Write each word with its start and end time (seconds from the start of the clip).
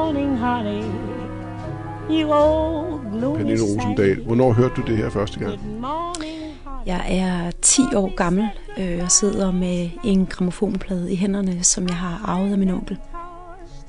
Morning, 0.00 0.38
honey. 0.38 0.82
You 2.10 2.32
old 2.32 3.00
gloomy 3.12 3.36
Pernille 3.36 3.64
Rosendal, 3.64 4.24
hvornår 4.24 4.52
hørte 4.52 4.74
du 4.76 4.82
det 4.86 4.96
her 4.96 5.10
første 5.10 5.38
gang? 5.40 5.50
Good 5.50 5.80
morning, 5.80 6.42
honey. 6.64 6.86
Jeg 6.86 7.06
er 7.08 7.50
10 7.62 7.82
år 7.94 8.14
gammel 8.16 8.48
øh, 8.78 8.98
og 9.04 9.10
sidder 9.10 9.52
med 9.52 9.90
en 10.04 10.26
gramofonplade 10.26 11.12
i 11.12 11.16
hænderne, 11.16 11.62
som 11.62 11.88
jeg 11.88 11.96
har 11.96 12.22
arvet 12.24 12.52
af 12.52 12.58
min 12.58 12.70
onkel. 12.70 12.98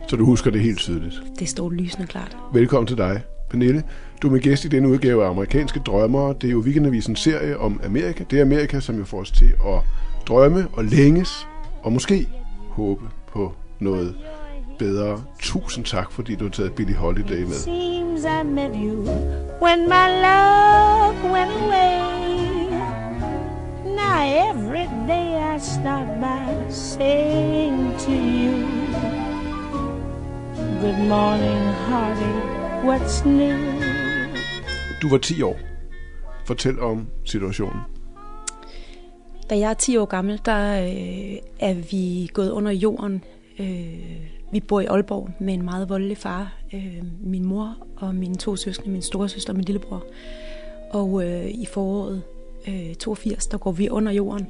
Så 0.07 0.15
du 0.15 0.25
husker 0.25 0.51
det 0.51 0.61
helt 0.61 0.79
tydeligt. 0.79 1.23
Det 1.39 1.49
står 1.49 1.69
lysende 1.69 2.07
klart. 2.07 2.37
Velkommen 2.53 2.87
til 2.87 2.97
dig, 2.97 3.21
Pernille. 3.49 3.83
Du 4.21 4.27
er 4.27 4.31
med 4.31 4.39
gæst 4.39 4.65
i 4.65 4.67
denne 4.67 4.89
udgave 4.89 5.25
af 5.25 5.29
Amerikanske 5.29 5.79
Drømmere. 5.79 6.35
Det 6.41 6.47
er 6.47 6.51
jo 6.51 6.59
Weekendavisens 6.59 7.19
serie 7.19 7.57
om 7.57 7.81
Amerika. 7.85 8.23
Det 8.31 8.37
er 8.37 8.41
Amerika, 8.41 8.79
som 8.79 8.97
jo 8.97 9.05
får 9.05 9.19
os 9.19 9.31
til 9.31 9.53
at 9.65 9.79
drømme 10.27 10.67
og 10.73 10.85
længes, 10.85 11.47
og 11.83 11.91
måske 11.91 12.27
håbe 12.69 13.03
på 13.33 13.53
noget 13.79 14.15
bedre. 14.81 15.23
Tusind 15.39 15.85
tak, 15.85 16.11
fordi 16.11 16.35
du 16.35 16.43
har 16.43 16.51
taget 16.51 16.73
Billie 16.75 16.95
Holiday 16.95 17.43
med. 17.43 17.53
Seems 17.53 18.23
I 18.23 18.43
met 18.43 18.71
you 18.75 18.95
when 19.61 19.79
my 19.95 20.07
love 20.27 21.15
went 21.35 21.51
away. 21.63 21.97
Now 24.01 24.19
every 24.49 24.87
day 25.07 25.55
I 25.55 25.59
start 25.59 26.07
by 26.19 26.71
saying 26.71 27.93
to 28.05 28.11
you, 28.11 28.55
Good 30.83 30.99
morning, 31.13 31.61
hearty. 31.89 32.33
What's 32.87 33.27
new? 33.27 33.57
Du 35.01 35.09
var 35.09 35.17
10 35.17 35.41
år. 35.41 35.57
Fortæl 36.45 36.79
om 36.79 37.07
situationen. 37.25 37.81
Da 39.49 39.57
jeg 39.57 39.69
er 39.69 39.73
10 39.73 39.97
år 39.97 40.05
gammel, 40.05 40.41
der 40.45 40.81
øh, 40.81 41.37
er 41.59 41.73
vi 41.73 42.29
gået 42.33 42.49
under 42.49 42.71
jorden. 42.71 43.23
Øh, 43.59 44.40
vi 44.51 44.59
bor 44.59 44.81
i 44.81 44.85
Aalborg 44.85 45.29
med 45.39 45.53
en 45.53 45.61
meget 45.61 45.89
voldelig 45.89 46.17
far. 46.17 46.57
Øh, 46.73 47.03
min 47.23 47.45
mor 47.45 47.77
og 47.97 48.15
mine 48.15 48.35
to 48.35 48.55
søskende, 48.55 48.91
min 48.91 49.01
store 49.01 49.29
søster 49.29 49.53
og 49.53 49.57
min 49.57 49.65
lillebror. 49.65 50.03
Og 50.91 51.23
øh, 51.25 51.47
i 51.47 51.65
foråret 51.65 52.23
øh, 52.67 52.95
82, 52.95 53.47
der 53.47 53.57
går 53.57 53.71
vi 53.71 53.89
under 53.89 54.11
jorden 54.11 54.47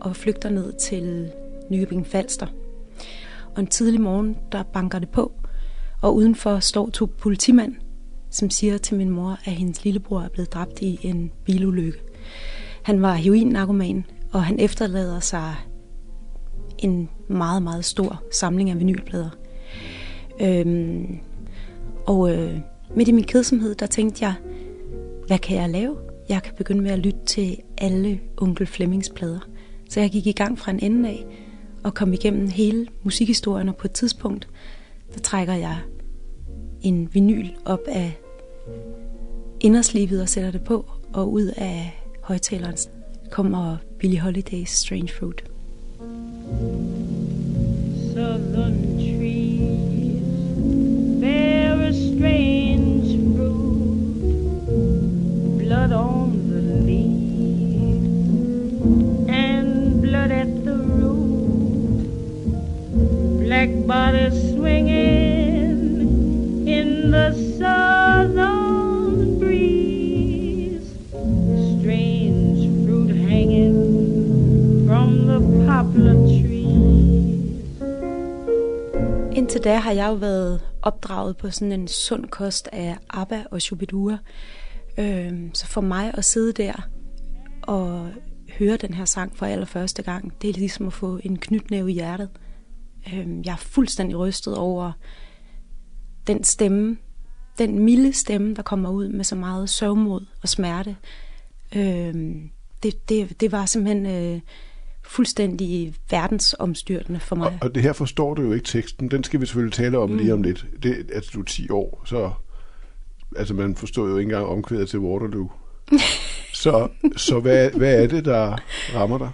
og 0.00 0.16
flygter 0.16 0.50
ned 0.50 0.72
til 0.72 1.30
Nykøbing 1.70 2.06
Falster. 2.06 2.46
Og 3.54 3.60
en 3.60 3.66
tidlig 3.66 4.00
morgen, 4.00 4.36
der 4.52 4.62
banker 4.62 4.98
det 4.98 5.08
på, 5.08 5.32
og 6.02 6.14
udenfor 6.14 6.58
står 6.58 6.90
to 6.90 7.06
politimænd, 7.06 7.74
som 8.30 8.50
siger 8.50 8.78
til 8.78 8.96
min 8.96 9.10
mor, 9.10 9.38
at 9.44 9.52
hendes 9.52 9.84
lillebror 9.84 10.20
er 10.20 10.28
blevet 10.28 10.52
dræbt 10.52 10.82
i 10.82 10.98
en 11.02 11.32
bilulykke. 11.44 11.98
Han 12.82 13.02
var 13.02 13.14
heroin-narkoman, 13.14 14.06
og 14.32 14.44
han 14.44 14.60
efterlader 14.60 15.20
sig 15.20 15.54
en 16.78 17.08
meget, 17.28 17.62
meget 17.62 17.84
stor 17.84 18.22
samling 18.32 18.70
af 18.70 18.78
vinylplader. 18.78 19.30
Øhm, 20.40 21.18
og 22.06 22.34
øh, 22.34 22.58
midt 22.96 23.08
i 23.08 23.12
min 23.12 23.24
kedsomhed, 23.24 23.74
der 23.74 23.86
tænkte 23.86 24.24
jeg, 24.24 24.34
hvad 25.26 25.38
kan 25.38 25.56
jeg 25.56 25.70
lave? 25.70 25.96
Jeg 26.28 26.42
kan 26.42 26.54
begynde 26.56 26.82
med 26.82 26.90
at 26.90 26.98
lytte 26.98 27.18
til 27.26 27.56
alle 27.78 28.20
onkel 28.36 28.66
Flemmings 28.66 29.10
plader. 29.10 29.48
Så 29.90 30.00
jeg 30.00 30.10
gik 30.10 30.26
i 30.26 30.32
gang 30.32 30.58
fra 30.58 30.70
en 30.70 30.78
ende 30.82 31.08
af, 31.08 31.24
og 31.82 31.94
kom 31.94 32.12
igennem 32.12 32.48
hele 32.48 32.86
musikhistorien, 33.02 33.68
og 33.68 33.76
på 33.76 33.86
et 33.86 33.92
tidspunkt, 33.92 34.48
der 35.14 35.20
trækker 35.20 35.54
jeg 35.54 35.78
en 36.82 37.08
vinyl 37.12 37.48
op 37.64 37.80
af 37.88 38.18
inderslivet 39.60 40.22
og 40.22 40.28
sætter 40.28 40.50
det 40.50 40.64
på, 40.64 40.84
og 41.12 41.32
ud 41.32 41.52
af 41.56 42.02
højtaleren 42.22 42.76
kommer 43.30 43.76
Billie 43.98 44.20
Holidays 44.20 44.70
Strange 44.70 45.08
Fruit. 45.08 45.44
southern 48.20 48.79
Indtil 79.60 79.72
da 79.72 79.78
har 79.78 79.92
jeg 79.92 80.08
jo 80.08 80.14
været 80.14 80.60
opdraget 80.82 81.36
på 81.36 81.50
sådan 81.50 81.72
en 81.72 81.88
sund 81.88 82.28
kost 82.28 82.68
af 82.72 82.96
ABBA 83.10 83.44
og 83.50 83.62
Shubidua. 83.62 84.18
Øhm, 84.98 85.54
så 85.54 85.66
for 85.66 85.80
mig 85.80 86.10
at 86.14 86.24
sidde 86.24 86.52
der 86.52 86.88
og 87.62 88.10
høre 88.58 88.76
den 88.76 88.94
her 88.94 89.04
sang 89.04 89.36
for 89.36 89.46
allerførste 89.46 90.02
gang, 90.02 90.42
det 90.42 90.50
er 90.50 90.54
ligesom 90.54 90.86
at 90.86 90.92
få 90.92 91.18
en 91.24 91.38
knytnæve 91.38 91.90
i 91.90 91.94
hjertet. 91.94 92.28
Øhm, 93.14 93.42
jeg 93.44 93.52
er 93.52 93.56
fuldstændig 93.56 94.18
rystet 94.18 94.56
over 94.56 94.92
den 96.26 96.44
stemme, 96.44 96.96
den 97.58 97.78
milde 97.78 98.12
stemme, 98.12 98.54
der 98.54 98.62
kommer 98.62 98.90
ud 98.90 99.08
med 99.08 99.24
så 99.24 99.36
meget 99.36 99.70
sørgmod 99.70 100.26
og 100.42 100.48
smerte. 100.48 100.96
Øhm, 101.76 102.50
det, 102.82 103.08
det, 103.08 103.40
det 103.40 103.52
var 103.52 103.66
simpelthen 103.66 104.06
øh, 104.06 104.40
fuldstændig 105.10 105.94
verdensomstyrtende 106.10 107.20
for 107.20 107.36
mig. 107.36 107.46
Og, 107.46 107.52
og 107.62 107.74
det 107.74 107.82
her 107.82 107.92
forstår 107.92 108.34
du 108.34 108.42
jo 108.42 108.52
ikke 108.52 108.66
teksten. 108.66 109.10
Den 109.10 109.24
skal 109.24 109.40
vi 109.40 109.46
selvfølgelig 109.46 109.72
tale 109.72 109.98
om 109.98 110.10
mm. 110.10 110.16
lige 110.16 110.32
om 110.32 110.42
lidt. 110.42 110.66
Det, 110.82 111.06
altså, 111.14 111.30
du 111.34 111.40
er 111.40 111.44
10 111.44 111.70
år, 111.70 112.02
så... 112.04 112.30
Altså, 113.36 113.54
man 113.54 113.76
forstår 113.76 114.08
jo 114.08 114.16
ikke 114.16 114.28
engang 114.28 114.46
omkvædet 114.46 114.88
til 114.88 114.98
Waterloo. 114.98 115.50
så 116.62 116.88
så 117.16 117.40
hvad, 117.40 117.70
hvad 117.70 118.02
er 118.02 118.06
det, 118.06 118.24
der 118.24 118.56
rammer 118.94 119.18
dig? 119.18 119.30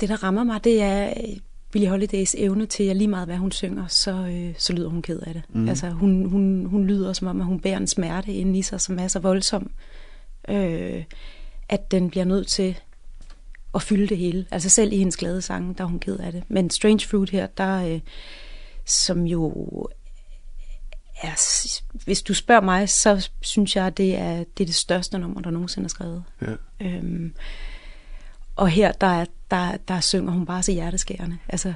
Det, 0.00 0.08
der 0.08 0.22
rammer 0.22 0.44
mig, 0.44 0.64
det 0.64 0.82
er 0.82 1.08
øh, 1.08 1.36
Billie 1.72 1.88
Holidays 1.88 2.34
evne 2.38 2.66
til, 2.66 2.84
at 2.84 2.96
lige 2.96 3.08
meget 3.08 3.28
hvad 3.28 3.36
hun 3.36 3.52
synger, 3.52 3.86
så, 3.86 4.12
øh, 4.12 4.54
så 4.58 4.72
lyder 4.72 4.88
hun 4.88 5.02
ked 5.02 5.20
af 5.20 5.34
det. 5.34 5.42
Mm. 5.48 5.68
Altså, 5.68 5.90
hun, 5.90 6.24
hun, 6.24 6.64
hun 6.64 6.86
lyder 6.86 7.12
som 7.12 7.28
om, 7.28 7.40
at 7.40 7.46
hun 7.46 7.60
bærer 7.60 7.76
en 7.76 7.86
smerte 7.86 8.32
inde 8.32 8.58
i 8.58 8.62
sig, 8.62 8.80
som 8.80 8.98
er 8.98 9.08
så 9.08 9.18
voldsom, 9.18 9.70
øh, 10.48 11.04
at 11.72 11.90
den 11.90 12.10
bliver 12.10 12.24
nødt 12.24 12.46
til 12.46 12.78
at 13.74 13.82
fylde 13.82 14.06
det 14.08 14.16
hele. 14.18 14.46
Altså 14.50 14.68
selv 14.68 14.92
i 14.92 14.96
hendes 14.98 15.16
glade 15.16 15.42
sange, 15.42 15.74
der 15.78 15.84
er 15.84 15.88
hun 15.88 15.98
ked 15.98 16.16
af 16.18 16.32
det. 16.32 16.42
Men 16.48 16.70
Strange 16.70 17.06
Fruit 17.08 17.30
her, 17.30 17.46
der, 17.46 17.86
øh, 17.94 18.00
som 18.86 19.26
jo 19.26 19.50
er, 21.22 21.32
hvis 22.04 22.22
du 22.22 22.34
spørger 22.34 22.60
mig, 22.62 22.88
så 22.88 23.28
synes 23.40 23.76
jeg, 23.76 23.96
det 23.96 24.16
er 24.18 24.36
det, 24.36 24.60
er 24.60 24.66
det 24.66 24.74
største 24.74 25.18
nummer, 25.18 25.40
der 25.40 25.50
nogensinde 25.50 25.84
er 25.84 25.88
skrevet. 25.88 26.24
Ja. 26.42 26.54
Øhm, 26.80 27.34
og 28.56 28.68
her, 28.68 28.92
der, 28.92 29.06
er- 29.06 29.24
der, 29.50 29.76
der 29.88 30.00
synger 30.00 30.32
hun 30.32 30.46
bare 30.46 30.62
så 30.62 30.72
hjerteskærende. 30.72 31.38
Altså, 31.48 31.74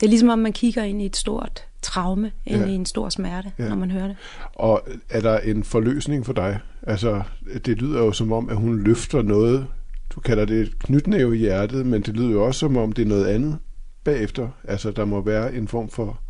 det 0.00 0.06
er 0.06 0.10
ligesom 0.10 0.28
om, 0.28 0.38
man 0.38 0.52
kigger 0.52 0.82
ind 0.82 1.02
i 1.02 1.06
et 1.06 1.16
stort 1.16 1.64
traume, 1.82 2.32
ind 2.46 2.60
Ja. 2.62 2.66
i 2.66 2.74
en 2.74 2.86
stor 2.86 3.08
smerte, 3.08 3.52
Ja. 3.58 3.68
når 3.68 3.76
man 3.76 3.90
hører 3.90 4.06
det. 4.06 4.16
Og 4.54 4.88
er 5.10 5.20
der 5.20 5.38
en 5.38 5.64
forløsning 5.64 6.26
for 6.26 6.32
dig? 6.32 6.58
Altså, 6.82 7.22
det 7.66 7.78
lyder 7.82 7.98
jo 7.98 8.12
som 8.12 8.32
om, 8.32 8.48
at 8.48 8.56
hun 8.56 8.78
løfter 8.82 9.22
noget. 9.22 9.66
Du 10.10 10.20
kalder 10.20 10.44
det 10.44 10.60
et 10.60 10.78
knytnæve 10.78 11.36
i 11.36 11.38
hjertet, 11.38 11.86
men 11.86 12.02
det 12.02 12.14
lyder 12.16 12.30
jo 12.30 12.44
også 12.46 12.58
som 12.60 12.76
om, 12.76 12.92
det 12.92 13.02
er 13.02 13.06
noget 13.06 13.26
andet 13.26 13.58
bagefter. 14.04 14.48
Altså, 14.64 14.90
der 14.90 15.04
må 15.04 15.20
være 15.20 15.54
en 15.54 15.68
form 15.68 15.88
for 15.88 16.20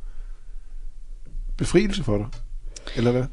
befrielse 1.56 2.04
for 2.04 2.16
dig. 2.18 2.26
Eller 2.96 3.12
hvad? 3.12 3.24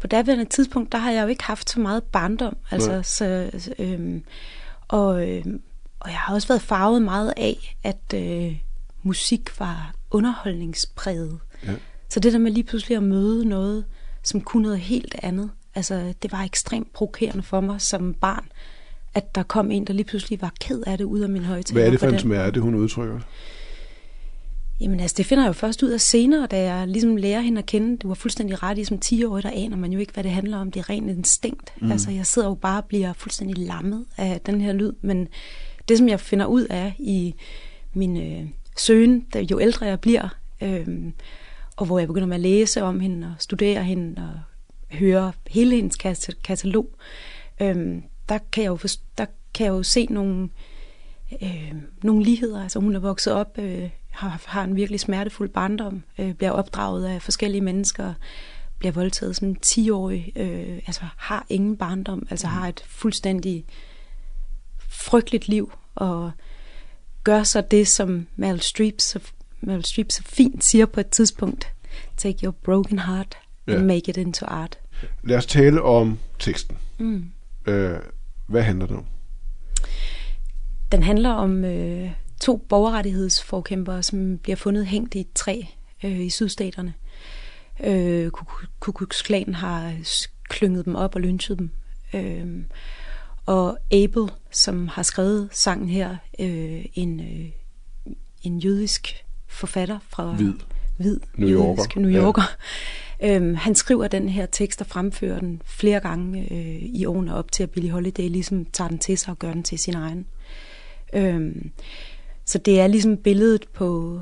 På 0.00 0.06
daværende 0.06 0.44
tidspunkt, 0.44 0.92
der 0.92 0.98
har 0.98 1.10
jeg 1.10 1.22
jo 1.22 1.28
ikke 1.28 1.44
haft 1.44 1.70
så 1.70 1.80
meget 1.80 2.02
barndom. 2.02 2.56
Altså, 2.70 2.92
Nej. 2.92 3.02
så, 3.02 3.50
øhm, 3.78 4.24
og, 4.88 5.28
øhm, 5.28 5.62
og 6.00 6.10
jeg 6.10 6.18
har 6.18 6.34
også 6.34 6.48
været 6.48 6.62
farvet 6.62 7.02
meget 7.02 7.34
af, 7.36 7.76
at 7.84 8.14
øh, 8.14 8.56
musik 9.02 9.60
var 9.60 9.94
underholdningspræget. 10.10 11.38
Ja. 11.66 11.74
Så 12.08 12.20
det 12.20 12.32
der 12.32 12.38
med 12.38 12.52
lige 12.52 12.64
pludselig 12.64 12.96
at 12.96 13.02
møde 13.02 13.44
noget, 13.44 13.84
som 14.22 14.40
kunne 14.40 14.62
noget 14.62 14.80
helt 14.80 15.14
andet. 15.22 15.50
Altså, 15.74 16.14
det 16.22 16.32
var 16.32 16.42
ekstremt 16.42 16.92
provokerende 16.92 17.42
for 17.42 17.60
mig 17.60 17.80
som 17.80 18.14
barn, 18.14 18.48
at 19.14 19.34
der 19.34 19.42
kom 19.42 19.70
en, 19.70 19.84
der 19.84 19.92
lige 19.92 20.04
pludselig 20.04 20.42
var 20.42 20.52
ked 20.60 20.82
af 20.86 20.98
det 20.98 21.04
ud 21.04 21.20
af 21.20 21.28
min 21.28 21.44
højtaler. 21.44 21.74
Hvad 21.74 21.86
er 21.86 21.90
det 21.90 22.00
for 22.00 22.06
en 22.06 22.18
smerte, 22.18 22.60
hun 22.60 22.74
udtrykker? 22.74 23.20
Jamen 24.80 25.00
altså, 25.00 25.14
det 25.18 25.26
finder 25.26 25.44
jeg 25.44 25.48
jo 25.48 25.52
først 25.52 25.82
ud 25.82 25.88
af 25.88 26.00
senere, 26.00 26.46
da 26.46 26.62
jeg 26.62 26.88
ligesom 26.88 27.16
lærer 27.16 27.40
hende 27.40 27.58
at 27.58 27.66
kende. 27.66 27.96
Du 27.96 28.08
var 28.08 28.14
fuldstændig 28.14 28.62
ret 28.62 28.78
i, 28.78 28.84
som 28.84 28.98
10-årig, 29.04 29.42
der 29.42 29.50
aner 29.50 29.76
man 29.76 29.92
jo 29.92 29.98
ikke, 29.98 30.12
hvad 30.12 30.24
det 30.24 30.32
handler 30.32 30.58
om. 30.58 30.70
Det 30.70 30.80
er 30.80 30.90
rent 30.90 31.10
instinkt. 31.10 31.72
Mm. 31.80 31.92
Altså, 31.92 32.10
jeg 32.10 32.26
sidder 32.26 32.48
jo 32.48 32.54
bare 32.54 32.82
og 32.82 32.84
bliver 32.84 33.12
fuldstændig 33.12 33.58
lammet 33.58 34.04
af 34.16 34.40
den 34.40 34.60
her 34.60 34.72
lyd. 34.72 34.92
Men 35.02 35.28
det, 35.88 35.98
som 35.98 36.08
jeg 36.08 36.20
finder 36.20 36.46
ud 36.46 36.64
af 36.64 36.94
i 36.98 37.34
min 37.92 38.16
øh, 38.16 38.48
søn, 38.76 39.20
da 39.20 39.40
jo 39.40 39.60
ældre 39.60 39.86
jeg 39.86 40.00
bliver, 40.00 40.28
øh, 40.62 40.86
og 41.76 41.86
hvor 41.86 41.98
jeg 41.98 42.08
begynder 42.08 42.26
med 42.26 42.36
at 42.36 42.40
læse 42.40 42.82
om 42.82 43.00
hende 43.00 43.26
og 43.26 43.42
studere 43.42 43.84
hende 43.84 44.22
og 44.22 44.40
høre 44.98 45.32
hele 45.50 45.76
hendes 45.76 45.96
kat- 45.96 46.42
katalog, 46.44 46.90
øh, 47.60 47.96
der, 48.28 48.38
kan 48.52 48.62
jeg 48.64 48.70
jo 48.70 48.76
forst- 48.76 49.18
der 49.18 49.26
kan 49.54 49.66
jeg 49.66 49.72
jo 49.72 49.82
se 49.82 50.06
nogle 50.10 50.48
øh, 51.42 51.74
nogle 52.02 52.22
ligheder. 52.22 52.62
Altså 52.62 52.80
hun 52.80 52.94
er 52.94 53.00
vokset 53.00 53.32
op, 53.32 53.58
øh, 53.58 53.90
har, 54.10 54.42
har 54.46 54.64
en 54.64 54.76
virkelig 54.76 55.00
smertefuld 55.00 55.48
barndom, 55.48 56.02
øh, 56.18 56.34
bliver 56.34 56.50
opdraget 56.50 57.06
af 57.06 57.22
forskellige 57.22 57.60
mennesker, 57.60 58.14
bliver 58.78 58.92
voldtaget 58.92 59.36
som 59.36 59.56
10-årig, 59.66 60.32
øh, 60.36 60.76
altså 60.86 61.02
har 61.16 61.46
ingen 61.48 61.76
barndom, 61.76 62.26
altså 62.30 62.46
har 62.46 62.68
et 62.68 62.80
fuldstændig 62.86 63.64
frygteligt 64.98 65.48
liv, 65.48 65.72
og 65.94 66.30
gør 67.24 67.42
så 67.42 67.60
det, 67.60 67.88
som 67.88 68.26
Meryl 68.36 68.60
Streep 68.60 69.00
så, 69.00 69.20
Meryl 69.60 69.84
Streep 69.84 70.12
så 70.12 70.22
fint 70.22 70.64
siger 70.64 70.86
på 70.86 71.00
et 71.00 71.08
tidspunkt, 71.08 71.72
take 72.16 72.38
your 72.44 72.52
broken 72.64 72.98
heart 72.98 73.38
and 73.66 73.76
Ja. 73.76 73.82
make 73.82 74.08
it 74.10 74.16
into 74.16 74.46
art. 74.46 74.78
Lad 75.24 75.36
os 75.36 75.46
tale 75.46 75.82
om 75.82 76.18
teksten. 76.38 76.78
Mm. 76.98 77.24
Øh, 77.66 77.98
hvad 78.46 78.62
handler 78.62 78.86
det 78.86 78.96
om? 78.96 79.04
Den 80.92 81.02
handler 81.02 81.30
om 81.30 81.64
øh, 81.64 82.10
to 82.40 82.56
borgerrettighedsforkæmpere, 82.68 84.02
som 84.02 84.38
bliver 84.38 84.56
fundet 84.56 84.86
hængt 84.86 85.14
i 85.14 85.20
et 85.20 85.32
træ 85.34 85.62
øh, 86.04 86.20
i 86.20 86.30
sydstaterne. 86.30 86.94
Øh, 87.84 88.30
Ku- 88.30 88.92
Klux 88.92 89.22
Klan 89.22 89.54
har 89.54 89.94
s- 90.04 90.30
klynget 90.48 90.84
dem 90.84 90.94
op 90.94 91.14
og 91.14 91.20
lynchet 91.20 91.58
dem. 91.58 91.70
Øh, 92.14 92.46
og 93.48 93.78
Abel, 93.90 94.28
som 94.50 94.88
har 94.88 95.02
skrevet 95.02 95.48
sangen 95.52 95.88
her, 95.88 96.16
øh, 96.40 96.84
en, 96.94 97.20
øh, 97.20 97.44
en 98.42 98.58
jødisk 98.58 99.24
forfatter 99.46 99.98
fra 100.08 100.32
Hvid. 100.32 100.52
hvid 100.96 101.20
New 101.36 101.48
Yorker. 101.50 101.68
jødisk 101.68 101.96
New 101.96 102.10
Yorker. 102.10 102.42
Ja. 103.20 103.36
Øhm, 103.36 103.54
han 103.54 103.74
skriver 103.74 104.08
den 104.08 104.28
her 104.28 104.46
tekst 104.46 104.80
og 104.80 104.86
fremfører 104.86 105.40
den 105.40 105.62
flere 105.64 106.00
gange 106.00 106.52
øh, 106.52 106.82
i 106.82 107.04
årene 107.04 107.34
op 107.34 107.52
til, 107.52 107.62
at 107.62 107.70
Billie 107.70 107.90
Holiday 107.90 108.28
ligesom 108.28 108.64
tager 108.64 108.88
den 108.88 108.98
til 108.98 109.18
sig 109.18 109.30
og 109.30 109.38
gør 109.38 109.52
den 109.52 109.62
til 109.62 109.78
sin 109.78 109.94
egen. 109.94 110.26
Øhm, 111.14 111.70
så 112.44 112.58
det 112.58 112.80
er 112.80 112.86
ligesom 112.86 113.16
billedet 113.16 113.64
på, 113.74 114.20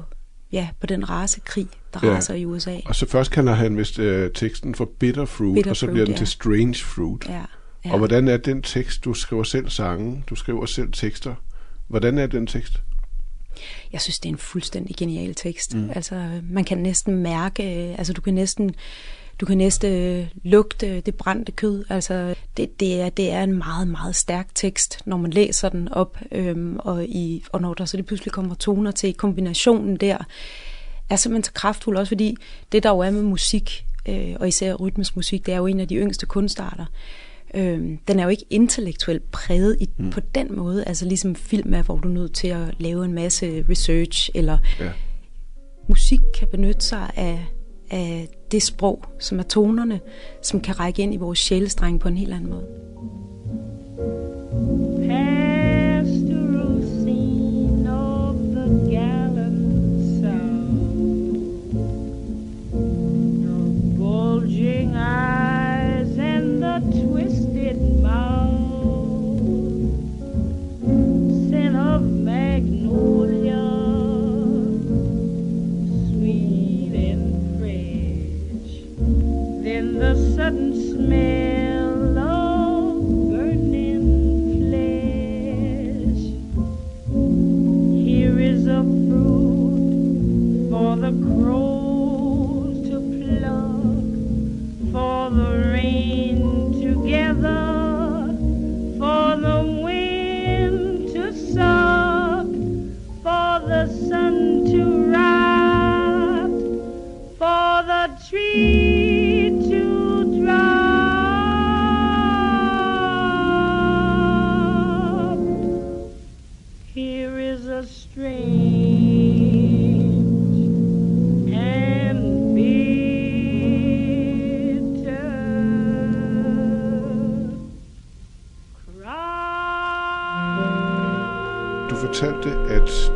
ja, 0.53 0.69
på 0.81 0.87
den 0.87 1.11
rasekrig, 1.11 1.67
der 1.95 2.01
Ja. 2.03 2.15
raser 2.15 2.35
i 2.35 2.45
USA. 2.45 2.77
Og 2.85 2.95
så 2.95 3.07
først 3.09 3.31
kalder 3.31 3.53
han 3.53 3.77
vist 3.77 3.99
øh, 3.99 4.31
teksten 4.35 4.75
for 4.75 4.85
Bitter 4.99 5.25
Fruit, 5.25 5.55
Bitter 5.55 5.71
og 5.71 5.77
så 5.77 5.87
Fruit, 5.87 5.93
bliver 5.93 6.05
den 6.05 6.13
ja. 6.15 6.19
til 6.19 6.27
Strange 6.27 6.75
Fruit. 6.85 7.29
Ja, 7.29 7.43
ja. 7.87 7.93
Og 7.93 7.99
hvordan 7.99 8.29
er 8.29 8.37
den 8.37 8.63
tekst, 8.63 9.05
du 9.05 9.15
skriver 9.15 9.43
selv 9.43 9.71
sange, 9.71 10.25
du 10.31 10.35
skriver 10.35 10.67
selv 10.67 10.93
tekster, 10.93 11.35
hvordan 11.89 12.19
er 12.19 12.27
den 12.27 12.47
tekst? 12.47 12.73
Jeg 13.93 14.01
synes, 14.01 14.19
det 14.19 14.29
er 14.29 14.33
en 14.33 14.39
fuldstændig 14.39 14.97
genial 14.97 15.35
tekst. 15.35 15.75
Mm. 15.75 15.91
Altså, 15.95 16.41
man 16.51 16.65
kan 16.65 16.79
næsten 16.79 17.17
mærke, 17.17 17.63
altså 17.99 18.13
du 18.13 18.21
kan 18.21 18.35
næsten, 18.35 18.75
du 19.41 19.47
kan 19.47 19.59
næsten 19.59 19.93
øh, 19.93 20.27
lugte 20.43 21.01
det 21.01 21.15
brændte 21.15 21.53
kød. 21.53 21.85
Altså, 21.89 22.35
det, 22.57 22.81
det, 22.81 23.01
er, 23.01 23.09
det 23.09 23.33
er 23.33 23.43
en 23.43 23.59
meget, 23.59 23.89
meget 23.89 24.17
stærk 24.17 24.49
tekst, 24.55 24.99
når 25.05 25.17
man 25.17 25.31
læser 25.31 25.69
den 25.69 25.89
op, 25.89 26.19
øhm, 26.33 26.77
og, 26.79 27.05
i, 27.05 27.45
og 27.53 27.61
når 27.61 27.75
der 27.75 27.85
så 27.85 27.97
det 27.97 28.07
pludselig 28.07 28.33
kommer 28.33 28.55
toner 28.55 28.91
til 28.91 29.15
kombinationen 29.15 29.97
der, 29.97 30.19
er 31.11 31.17
simpelthen 31.17 31.45
så 31.45 31.53
kraftfuld, 31.53 31.97
også 31.97 32.11
fordi 32.11 32.37
det, 32.73 32.83
der 32.83 32.91
jo 32.91 32.99
er 32.99 33.11
med 33.11 33.23
musik, 33.23 33.87
øh, 34.09 34.37
og 34.41 34.49
især 34.49 34.75
rytmisk 34.75 35.17
musik, 35.17 35.47
det 35.47 35.55
er 35.55 35.59
jo 35.59 35.67
en 35.67 35.81
af 35.81 35.89
de 35.89 35.97
yngste 35.97 36.27
kunstarter. 36.27 36.85
Øhm, 37.57 37.99
den 38.09 38.19
er 38.19 38.23
jo 38.23 38.29
ikke 38.29 38.45
intellektuelt 38.51 39.31
præget 39.31 39.77
i, 39.81 39.89
mm. 39.99 40.11
på 40.11 40.21
den 40.35 40.57
måde, 40.57 40.85
altså 40.85 41.05
ligesom 41.05 41.35
film 41.35 41.75
er, 41.75 41.83
hvor 41.83 41.97
du 41.97 42.09
er 42.09 42.13
nødt 42.13 42.33
til 42.33 42.49
at 42.49 42.75
lave 42.79 43.05
en 43.05 43.13
masse 43.13 43.65
research, 43.69 44.31
eller 44.35 44.59
Ja. 44.81 44.91
musik 45.89 46.21
kan 46.39 46.49
benytte 46.49 46.81
sig 46.81 47.11
af, 47.17 47.47
af 47.91 48.29
det 48.51 48.63
sprog, 48.63 49.05
som 49.19 49.39
er 49.39 49.43
tonerne, 49.43 50.01
som 50.43 50.61
kan 50.61 50.81
række 50.81 51.03
ind 51.03 51.15
i 51.15 51.17
vores 51.17 51.39
sjælestreng 51.39 52.01
på 52.01 52.09
en 52.09 52.17
helt 52.17 52.35
anden 52.35 52.51
måde. 52.51 52.67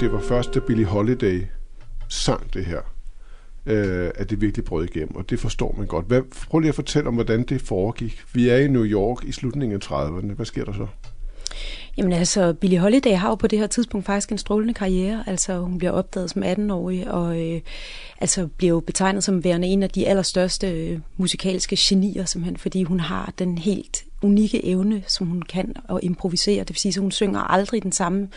Det 0.01 0.13
var 0.13 0.21
først, 0.21 0.55
da 0.55 0.61
Billie 0.61 0.85
Holiday 0.85 1.43
sang 2.09 2.55
det 2.55 2.65
her, 2.65 2.81
øh, 3.67 4.11
at 4.15 4.31
det 4.31 4.41
virkelig 4.41 4.65
brød 4.65 4.85
igennem, 4.85 5.17
og 5.17 5.31
det 5.31 5.41
forstår 5.41 5.75
man 5.79 5.87
godt. 5.87 6.07
Hvad, 6.07 6.23
prøv 6.51 6.61
lige 6.61 6.69
at 6.69 6.75
fortælle 6.75 7.09
om, 7.09 7.15
hvordan 7.15 7.43
det 7.43 7.61
foregik. 7.61 8.23
Vi 8.33 8.49
er 8.49 8.57
i 8.57 8.69
New 8.69 8.85
York 8.85 9.25
i 9.25 9.33
slutningen 9.33 9.81
af 9.83 9.93
30'erne. 9.93 10.33
Hvad 10.33 10.47
sker 10.47 10.65
der 10.65 10.73
så? 10.73 10.87
Jamen 11.97 12.13
altså, 12.13 12.53
Billie 12.53 12.79
Holiday 12.79 13.17
har 13.17 13.29
jo 13.29 13.35
på 13.35 13.47
det 13.47 13.59
her 13.59 13.67
tidspunkt 13.67 14.07
faktisk 14.07 14.33
en 14.33 14.39
strålende 14.39 14.75
karriere. 14.75 15.25
Altså, 15.27 15.59
hun 15.59 15.79
bliver 15.79 15.93
opdaget 15.93 16.31
som 16.31 16.43
18-årig, 16.43 17.11
og 17.11 17.41
øh, 17.41 17.61
altså 18.21 18.47
bliver 18.57 18.71
jo 18.71 18.81
betegnet 18.81 19.25
som 19.25 19.45
værende 19.45 19.69
en 19.69 19.83
af 19.83 19.91
de 19.91 20.09
allerstørste 20.09 20.71
øh, 20.71 20.99
musikalske 21.17 21.77
genier, 21.79 22.25
simpelthen, 22.25 22.57
fordi 22.57 22.83
hun 22.83 23.01
har 23.01 23.33
den 23.39 23.59
helt 23.59 24.05
unikke 24.23 24.67
evne, 24.67 25.03
som 25.07 25.27
hun 25.27 25.43
kan 25.43 25.75
at 25.91 26.01
improvisere. 26.03 26.59
Det 26.59 26.69
vil 26.69 26.77
sige, 26.77 26.91
at 26.91 26.97
hun 26.97 27.11
synger 27.11 27.41
aldrig 27.41 27.83
den 27.83 27.93
samme, 27.93 28.29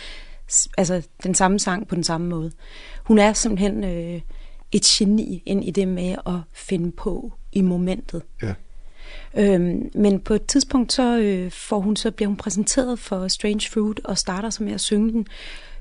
altså, 0.77 1.01
den 1.23 1.35
samme 1.35 1.59
sang 1.59 1.87
på 1.87 1.95
den 1.95 2.03
samme 2.03 2.27
måde. 2.27 2.51
Hun 3.03 3.19
er 3.19 3.33
simpelthen 3.33 3.83
øh, 3.83 4.21
et 4.71 4.81
geni 4.83 5.43
ind 5.45 5.63
i 5.63 5.71
det 5.71 5.87
med 5.87 6.15
at 6.25 6.39
finde 6.53 6.91
på 6.91 7.33
i 7.51 7.61
momentet. 7.61 8.21
Ja. 8.41 8.53
Øhm, 9.37 9.91
men 9.95 10.19
på 10.19 10.33
et 10.33 10.45
tidspunkt 10.45 10.93
så 10.93 11.17
øh, 11.17 11.51
får 11.51 11.79
hun 11.79 11.95
så 11.95 12.11
bliver 12.11 12.27
hun 12.27 12.37
præsenteret 12.37 12.99
for 12.99 13.27
Strange 13.27 13.69
Fruit 13.71 13.99
og 14.03 14.17
starter 14.17 14.49
så 14.49 14.63
med 14.63 14.73
at 14.73 14.81
synge 14.81 15.11
den. 15.11 15.27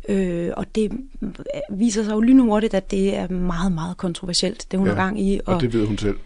Øh, 0.09 0.51
og 0.57 0.75
det 0.75 0.93
viser 1.71 2.05
sig 2.05 2.13
jo 2.13 2.21
lynhurtigt, 2.21 2.75
at 2.75 2.91
det 2.91 3.17
er 3.17 3.29
meget, 3.29 3.73
meget 3.73 3.97
kontroversielt, 3.97 4.67
det 4.71 4.79
hun 4.79 4.89
Ja, 4.89 4.93
er 4.93 4.97
gang 4.97 5.21
i. 5.21 5.41
Og 5.47 5.61
det 5.61 5.73
ved 5.73 5.87
hun 5.87 5.99
selv. 5.99 6.17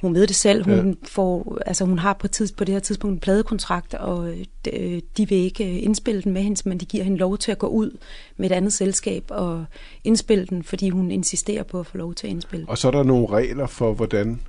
Hun 0.00 0.14
ved 0.14 0.26
det 0.26 0.36
selv. 0.36 0.64
Hun, 0.64 0.88
Ja. 0.88 0.94
får, 1.08 1.58
altså, 1.66 1.84
hun 1.84 1.98
har 1.98 2.12
på, 2.12 2.28
tids, 2.28 2.52
på 2.52 2.64
det 2.64 2.72
her 2.72 2.80
tidspunkt 2.80 3.14
en 3.14 3.20
pladekontrakt, 3.20 3.94
og 3.94 4.32
de, 4.64 5.00
de 5.16 5.28
vil 5.28 5.38
ikke 5.38 5.64
øh, 5.76 5.82
indspille 5.82 6.22
den 6.22 6.32
med 6.32 6.42
hende, 6.42 6.68
men 6.68 6.78
de 6.78 6.84
giver 6.84 7.04
hende 7.04 7.18
lov 7.18 7.38
til 7.38 7.52
at 7.52 7.58
gå 7.58 7.66
ud 7.66 7.96
med 8.36 8.50
et 8.50 8.54
andet 8.54 8.72
selskab 8.72 9.24
og 9.28 9.64
indspille 10.04 10.46
den, 10.46 10.62
fordi 10.62 10.88
hun 10.88 11.10
insisterer 11.10 11.62
på 11.62 11.80
at 11.80 11.86
få 11.86 11.96
lov 11.98 12.14
til 12.14 12.26
at 12.26 12.30
indspille. 12.30 12.68
Og 12.68 12.78
så 12.78 12.88
er 12.88 12.92
der 12.92 13.02
nogle 13.02 13.26
regler 13.30 13.66
for, 13.66 13.94
hvordan 13.94 14.40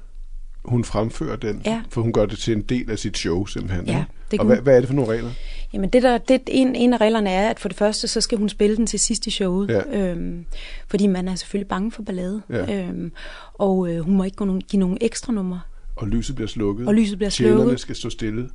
hun 0.66 0.84
fremfører 0.84 1.36
den, 1.36 1.62
Ja. 1.66 1.82
for 1.90 2.02
hun 2.02 2.14
gør 2.14 2.26
det 2.26 2.40
til 2.40 2.54
en 2.54 2.62
del 2.62 2.92
af 2.92 3.00
sit 3.00 3.18
show 3.18 3.46
simpelthen. 3.46 3.86
Ja, 3.86 4.00
ikke? 4.00 4.12
Det 4.32 4.40
og 4.40 4.46
kan 4.46 4.56
hvad, 4.56 4.64
hvad 4.64 4.76
er 4.76 4.80
det 4.80 4.88
for 4.88 4.96
nogle 4.96 5.12
regler? 5.14 5.32
Jamen 5.74 5.90
det 5.90 6.04
der, 6.04 6.18
det, 6.18 6.42
en, 6.48 6.76
en 6.76 6.94
af 6.94 6.98
reglerne 7.02 7.30
er, 7.30 7.50
at 7.50 7.60
for 7.60 7.70
det 7.70 7.78
første, 7.78 8.08
så 8.08 8.22
skal 8.22 8.38
hun 8.38 8.50
spille 8.50 8.76
den 8.78 8.88
til 8.88 9.00
sidst 9.00 9.28
i 9.28 9.32
showet. 9.32 9.70
Ja. 9.70 9.98
Øhm, 9.98 10.46
fordi 10.88 11.08
man 11.08 11.28
er 11.28 11.36
selvfølgelig 11.36 11.68
bange 11.68 11.92
for 11.92 12.04
ballade. 12.04 12.42
Ja. 12.50 12.76
Øhm, 12.84 13.12
og 13.54 13.90
øh, 13.90 14.00
hun 14.00 14.18
må 14.18 14.24
ikke 14.24 14.38
gå 14.38 14.46
nogen, 14.46 14.62
give 14.62 14.80
nogen 14.80 14.98
ekstra 15.02 15.34
numre. 15.34 15.62
Og 15.96 16.08
lyset 16.08 16.36
bliver 16.36 16.48
slukket. 16.48 16.88
Og 16.88 16.94
lyset 16.96 17.18
bliver 17.18 17.30
Tjenerne 17.30 17.60
slukket. 17.62 17.80
skal 17.80 17.96
stå 17.96 18.10
stille. 18.10 18.50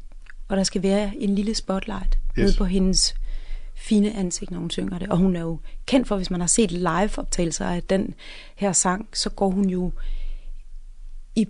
Og 0.48 0.56
der 0.56 0.62
skal 0.62 0.82
være 0.82 1.12
en 1.18 1.34
lille 1.34 1.54
spotlight 1.54 2.18
Yes. 2.38 2.44
nede 2.44 2.56
på 2.58 2.64
hendes 2.64 3.14
fine 3.74 4.16
ansigt, 4.16 4.50
når 4.50 4.58
hun 4.58 4.70
synger 4.70 4.98
det. 4.98 5.08
Og 5.08 5.16
hun 5.18 5.36
er 5.36 5.40
jo 5.40 5.58
kendt 5.86 6.08
for, 6.08 6.16
hvis 6.16 6.30
man 6.30 6.40
har 6.40 6.46
set 6.46 6.70
live-optagelser 6.72 7.66
af 7.66 7.82
den 7.82 8.14
her 8.56 8.72
sang, 8.72 9.08
så 9.12 9.30
går 9.30 9.50
hun 9.50 9.68
jo 9.70 9.92
i 11.36 11.46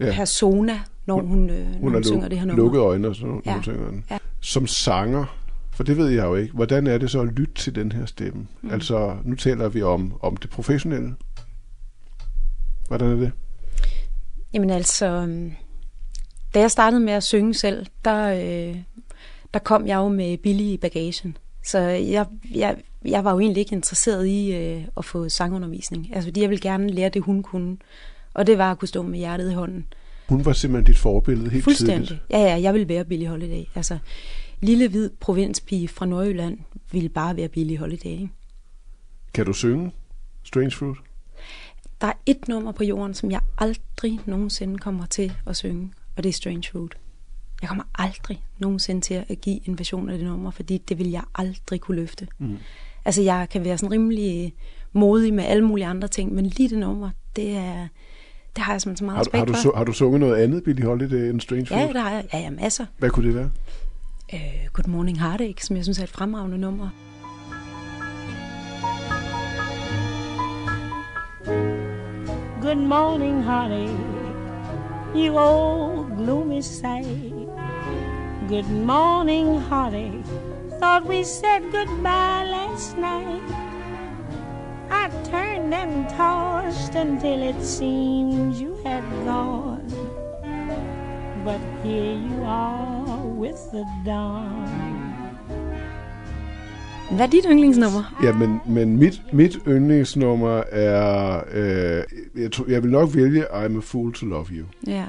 ja. 0.00 0.12
persona, 0.12 0.80
når 1.06 1.20
hun, 1.22 1.50
øh, 1.50 1.58
når 1.66 1.72
Hun 1.72 1.80
hun, 1.80 1.94
har 1.94 2.02
synger 2.02 2.28
det 2.28 2.38
her 2.38 2.46
nummer. 2.46 2.62
lukket 2.64 2.78
øjne, 2.80 3.08
og 3.08 3.16
sådan, 3.16 3.28
når 3.30 3.42
Ja. 3.46 3.52
hun 3.54 3.62
synger 3.62 3.88
den. 3.90 4.04
Ja. 4.10 4.18
Som 4.40 4.66
sanger, 4.66 5.24
for 5.72 5.84
det 5.84 5.96
ved 5.96 6.08
jeg 6.08 6.24
jo 6.24 6.34
ikke, 6.34 6.54
hvordan 6.54 6.86
er 6.86 6.98
det 6.98 7.10
så 7.10 7.20
at 7.20 7.26
lytte 7.26 7.54
til 7.54 7.74
den 7.74 7.92
her 7.92 8.06
stemme? 8.06 8.46
Mm. 8.62 8.70
Altså, 8.70 9.16
nu 9.24 9.34
taler 9.36 9.68
vi 9.68 9.82
om, 9.82 10.12
om 10.22 10.36
det 10.36 10.50
professionelle. 10.50 11.14
Hvordan 12.88 13.10
er 13.10 13.16
det? 13.16 13.32
Jamen 14.54 14.70
altså, 14.70 15.06
øhm, 15.06 15.52
da 16.54 16.60
jeg 16.60 16.70
startede 16.70 17.00
med 17.00 17.12
at 17.12 17.22
synge 17.22 17.54
selv, 17.54 17.86
der, 18.04 18.28
øh, 18.32 18.76
der 19.54 19.58
kom 19.60 19.86
jeg 19.86 19.96
jo 19.96 20.08
med 20.08 20.38
billig 20.38 20.66
i 20.72 20.76
bagagen. 20.76 21.36
Så 21.64 21.78
jeg, 21.78 22.26
jeg, 22.54 22.76
jeg 23.04 23.24
var 23.24 23.32
jo 23.32 23.40
egentlig 23.40 23.60
ikke 23.60 23.74
interesseret 23.74 24.26
i 24.26 24.54
øh, 24.54 24.84
at 24.96 25.04
få 25.04 25.28
sangundervisning. 25.28 26.10
Altså, 26.14 26.28
fordi 26.28 26.40
jeg 26.40 26.50
ville 26.50 26.60
gerne 26.62 26.88
lære 26.90 27.08
det, 27.08 27.22
hun 27.22 27.42
kunne. 27.42 27.76
Og 28.34 28.46
det 28.46 28.58
var 28.58 28.70
at 28.70 28.78
kunne 28.78 28.88
stå 28.88 29.02
med 29.02 29.18
hjertet 29.18 29.50
i 29.50 29.54
hånden. 29.54 29.86
Hun 30.28 30.44
var 30.44 30.52
simpelthen 30.52 30.86
dit 30.94 30.98
forbillede 30.98 31.50
helt 31.50 31.64
Fuldstændig. 31.64 32.08
tidligt. 32.08 32.26
Ja, 32.30 32.38
ja, 32.38 32.60
jeg 32.60 32.72
ville 32.74 32.88
være 32.88 33.04
Billie 33.04 33.28
Holiday. 33.28 33.64
Altså, 33.74 33.98
lille 34.60 34.88
hvid 34.88 35.10
provinspige 35.20 35.88
fra 35.88 36.06
Nordjylland 36.06 36.58
ville 36.92 37.08
bare 37.08 37.36
være 37.36 37.48
Billie 37.48 37.78
Holiday. 37.78 38.10
Ikke? 38.10 38.28
Kan 39.34 39.46
du 39.46 39.52
synge 39.52 39.92
Strange 40.42 40.70
Fruit? 40.70 40.96
Der 42.00 42.06
er 42.06 42.12
et 42.26 42.48
nummer 42.48 42.72
på 42.72 42.84
jorden, 42.84 43.14
som 43.14 43.30
jeg 43.30 43.40
aldrig 43.58 44.20
nogensinde 44.26 44.78
kommer 44.78 45.06
til 45.06 45.32
at 45.46 45.56
synge, 45.56 45.92
og 46.16 46.22
det 46.22 46.28
er 46.28 46.32
Strange 46.32 46.68
Fruit. 46.72 46.92
Jeg 47.60 47.68
kommer 47.68 47.84
aldrig 47.94 48.44
nogensinde 48.58 49.00
til 49.00 49.24
at 49.28 49.40
give 49.40 49.68
en 49.68 49.78
version 49.78 50.10
af 50.10 50.18
det 50.18 50.26
nummer, 50.26 50.50
fordi 50.50 50.78
det 50.78 50.98
vil 50.98 51.10
jeg 51.10 51.22
aldrig 51.34 51.80
kunne 51.80 51.96
løfte. 51.96 52.28
Mm. 52.38 52.58
Altså, 53.04 53.22
jeg 53.22 53.46
kan 53.50 53.64
være 53.64 53.78
sådan 53.78 53.92
rimelig 53.92 54.54
modig 54.92 55.34
med 55.34 55.44
alle 55.44 55.64
mulige 55.64 55.86
andre 55.86 56.08
ting, 56.08 56.34
men 56.34 56.46
lige 56.46 56.68
det 56.68 56.78
nummer, 56.78 57.10
det 57.36 57.56
er... 57.56 57.88
Det 58.56 58.64
har 58.64 58.72
jeg 58.72 58.80
simpelthen 58.80 58.96
så 58.96 59.04
meget 59.04 59.16
Har, 59.16 59.22
du- 59.22 59.28
respekt 59.28 59.38
har, 59.56 59.62
du, 59.62 59.70
for. 59.70 59.76
har 59.76 59.84
du 59.84 59.92
sunget 59.92 60.20
noget 60.20 60.36
andet, 60.36 60.64
Billie 60.64 60.84
Holiday, 60.86 61.30
end 61.30 61.40
Strange 61.40 61.66
Ja, 61.70 61.82
Fruit? 61.84 61.94
det 61.94 62.02
har 62.02 62.10
jeg. 62.10 62.24
Ja, 62.32 62.38
ja, 62.38 62.50
masser. 62.50 62.86
Hvad 62.98 63.10
kunne 63.10 63.26
det 63.26 63.34
være? 63.34 63.50
Øh, 64.34 64.40
Good 64.72 64.86
Morning 64.88 65.20
Heartache, 65.20 65.54
som 65.66 65.76
jeg 65.76 65.84
synes 65.84 65.98
er 65.98 66.02
et 66.02 66.08
fremragende 66.08 66.58
nummer. 66.58 66.88
Good 72.60 72.78
morning, 72.78 73.42
honey, 73.44 73.88
you 75.14 75.38
old 75.38 76.16
gloomy 76.16 76.60
sight. 76.60 77.32
Good 78.48 78.68
morning, 78.70 79.60
honey, 79.60 80.22
thought 80.80 81.04
we 81.06 81.22
said 81.22 81.62
goodbye 81.70 82.44
last 82.56 82.96
night. 82.98 83.42
I 84.90 85.08
turned 85.30 85.45
and 85.72 86.06
tossed 86.16 86.94
until 86.94 87.42
it 87.50 87.56
seemed 87.66 88.54
you 88.60 88.76
had 88.86 89.02
gone. 89.24 89.90
But 91.44 91.60
here 91.84 92.14
you 92.14 92.44
are 92.44 93.26
with 93.38 93.58
the 93.72 93.84
dawn. 94.06 94.68
Hvad 97.10 97.26
er 97.26 97.30
dit 97.30 97.44
yndlingsnummer? 97.50 98.16
Ja, 98.22 98.32
men, 98.32 98.60
men 98.66 98.96
mit, 98.98 99.22
mit 99.32 99.58
yndlingsnummer 99.68 100.62
er... 100.72 101.40
Øh, 101.52 102.02
jeg, 102.42 102.52
tror, 102.52 102.64
jeg 102.68 102.82
vil 102.82 102.90
nok 102.90 103.08
vælge 103.14 103.44
I'm 103.44 103.76
a 103.76 103.80
Fool 103.80 104.12
to 104.12 104.26
Love 104.26 104.46
You. 104.52 104.64
Ja. 104.86 105.04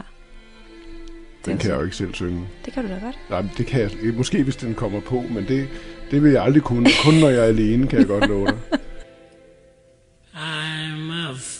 Den 1.45 1.53
Det 1.53 1.59
kan 1.59 1.69
jeg 1.69 1.75
jo 1.75 1.79
så- 1.79 1.83
ikke 1.85 1.95
selv 1.95 2.13
synge. 2.13 2.41
Det 2.65 2.73
kan 2.73 2.83
du 2.83 2.89
da 2.89 2.99
godt. 3.03 3.19
Nej, 3.29 3.43
det 3.57 3.65
kan 3.65 3.79
jeg 3.81 3.89
måske, 4.17 4.43
hvis 4.43 4.55
den 4.55 4.73
kommer 4.73 4.99
på, 5.01 5.23
men 5.31 5.45
det, 5.47 5.67
det 6.11 6.23
vil 6.23 6.31
jeg 6.31 6.43
aldrig 6.43 6.63
kunne. 6.63 6.89
Kun 7.05 7.13
når 7.13 7.29
jeg 7.29 7.39
er 7.39 7.43
alene, 7.43 7.87
kan 7.87 7.99
jeg 7.99 8.07
godt 8.07 8.27
love 8.29 8.45
dig. 8.45 8.57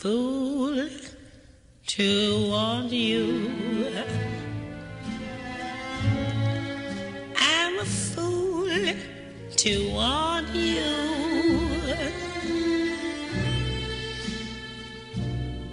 Fool 0.02 0.88
to 1.88 2.50
want 2.52 2.92
you. 2.92 3.92
I'm 7.36 7.80
a 7.80 7.84
fool 7.84 8.70
to 9.56 9.92
want 9.92 10.54
you. 10.54 10.86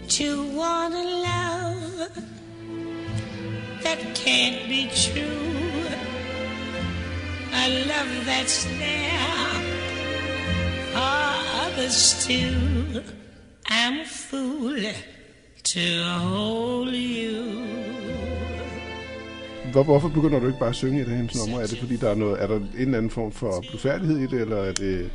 To 0.09 0.57
want 0.57 0.95
a 0.95 1.05
love 1.29 2.09
that 3.83 3.99
can't 4.15 4.67
be 4.71 4.89
true. 4.89 5.85
A 7.53 7.85
love 7.89 8.25
that's 8.25 8.65
there 8.65 9.19
for 10.95 11.67
others 11.67 12.25
too. 12.25 13.03
I'm 13.69 14.01
a 14.01 14.07
fool 14.07 14.77
to 15.65 15.81
hold 16.19 16.93
you. 16.95 17.43
Hvor, 19.73 19.83
hvorfor 19.83 20.09
begynder 20.09 20.41
du 20.41 20.47
ikke 20.47 20.59
bare 20.59 20.69
at 20.69 20.75
synge 20.75 21.01
et 21.03 21.09
af 21.09 21.17
hendes 21.17 21.47
numre? 21.47 21.63
Er 21.63 21.67
det 21.67 21.79
fordi, 21.79 21.97
der 21.97 22.11
er, 22.11 22.15
noget, 22.15 22.43
er 22.43 22.47
der 22.47 22.57
en 22.57 22.69
eller 22.77 22.99
anden 22.99 23.11
form 23.11 23.33
for 23.33 23.65
blufærdighed 23.71 24.19
i 24.19 24.27
det, 24.27 24.41
eller 24.41 24.57
er 24.57 24.73
det... 24.73 25.11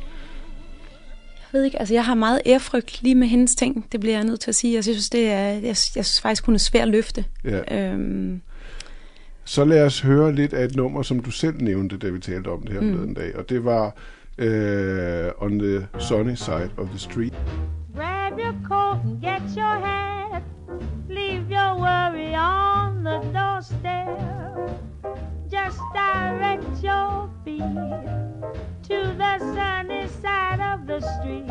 Jeg 1.52 1.58
ved 1.58 1.64
ikke, 1.64 1.78
altså 1.78 1.94
jeg 1.94 2.04
har 2.04 2.14
meget 2.14 2.40
ærefrygt 2.46 3.02
lige 3.02 3.14
med 3.14 3.26
hendes 3.28 3.54
ting. 3.54 3.86
Det 3.92 4.00
bliver 4.00 4.16
jeg 4.16 4.24
nødt 4.24 4.40
til 4.40 4.50
at 4.50 4.54
sige. 4.54 4.74
Jeg 4.74 4.84
synes, 4.84 5.10
det 5.10 5.30
er, 5.30 5.38
jeg, 5.48 5.62
jeg 5.62 5.76
synes 5.76 6.20
faktisk, 6.20 6.46
hun 6.46 6.54
er 6.54 6.58
svær 6.58 6.82
at 6.82 6.88
løfte. 6.88 7.24
Ja. 7.44 7.92
Øhm, 7.92 8.40
Så 9.44 9.64
lad 9.64 9.84
os 9.84 10.00
høre 10.00 10.34
lidt 10.34 10.52
af 10.52 10.64
et 10.64 10.76
nummer, 10.76 11.02
som 11.02 11.20
du 11.20 11.30
selv 11.30 11.62
nævnte, 11.62 11.98
da 11.98 12.08
vi 12.08 12.18
talte 12.18 12.48
om 12.48 12.62
det 12.62 12.72
her 12.72 12.80
mm. 12.80 13.02
en 13.02 13.14
dag. 13.14 13.36
Og 13.36 13.48
det 13.48 13.64
var 13.64 13.84
uh, 14.38 15.44
On 15.46 15.58
the 15.58 15.86
Sunny 15.98 16.34
Side 16.34 16.70
of 16.76 16.88
the 16.88 16.98
Street. 16.98 17.34
Grab 17.94 18.38
your 18.38 18.54
coat 18.68 19.00
and 19.04 19.20
get 19.20 19.42
your 19.56 19.64
hat. 19.64 20.42
Leave 21.08 21.50
your 21.50 21.76
worry 21.78 22.34
on 22.34 23.02
the 23.02 23.18
doorstep. 23.32 24.80
Just 25.50 25.78
direct 25.94 26.64
your 26.82 27.28
feet 27.44 27.60
to 28.88 29.14
the 29.18 29.38
sunny 29.54 30.06
side 30.22 30.60
of 30.60 30.86
the 30.86 31.00
street. 31.00 31.50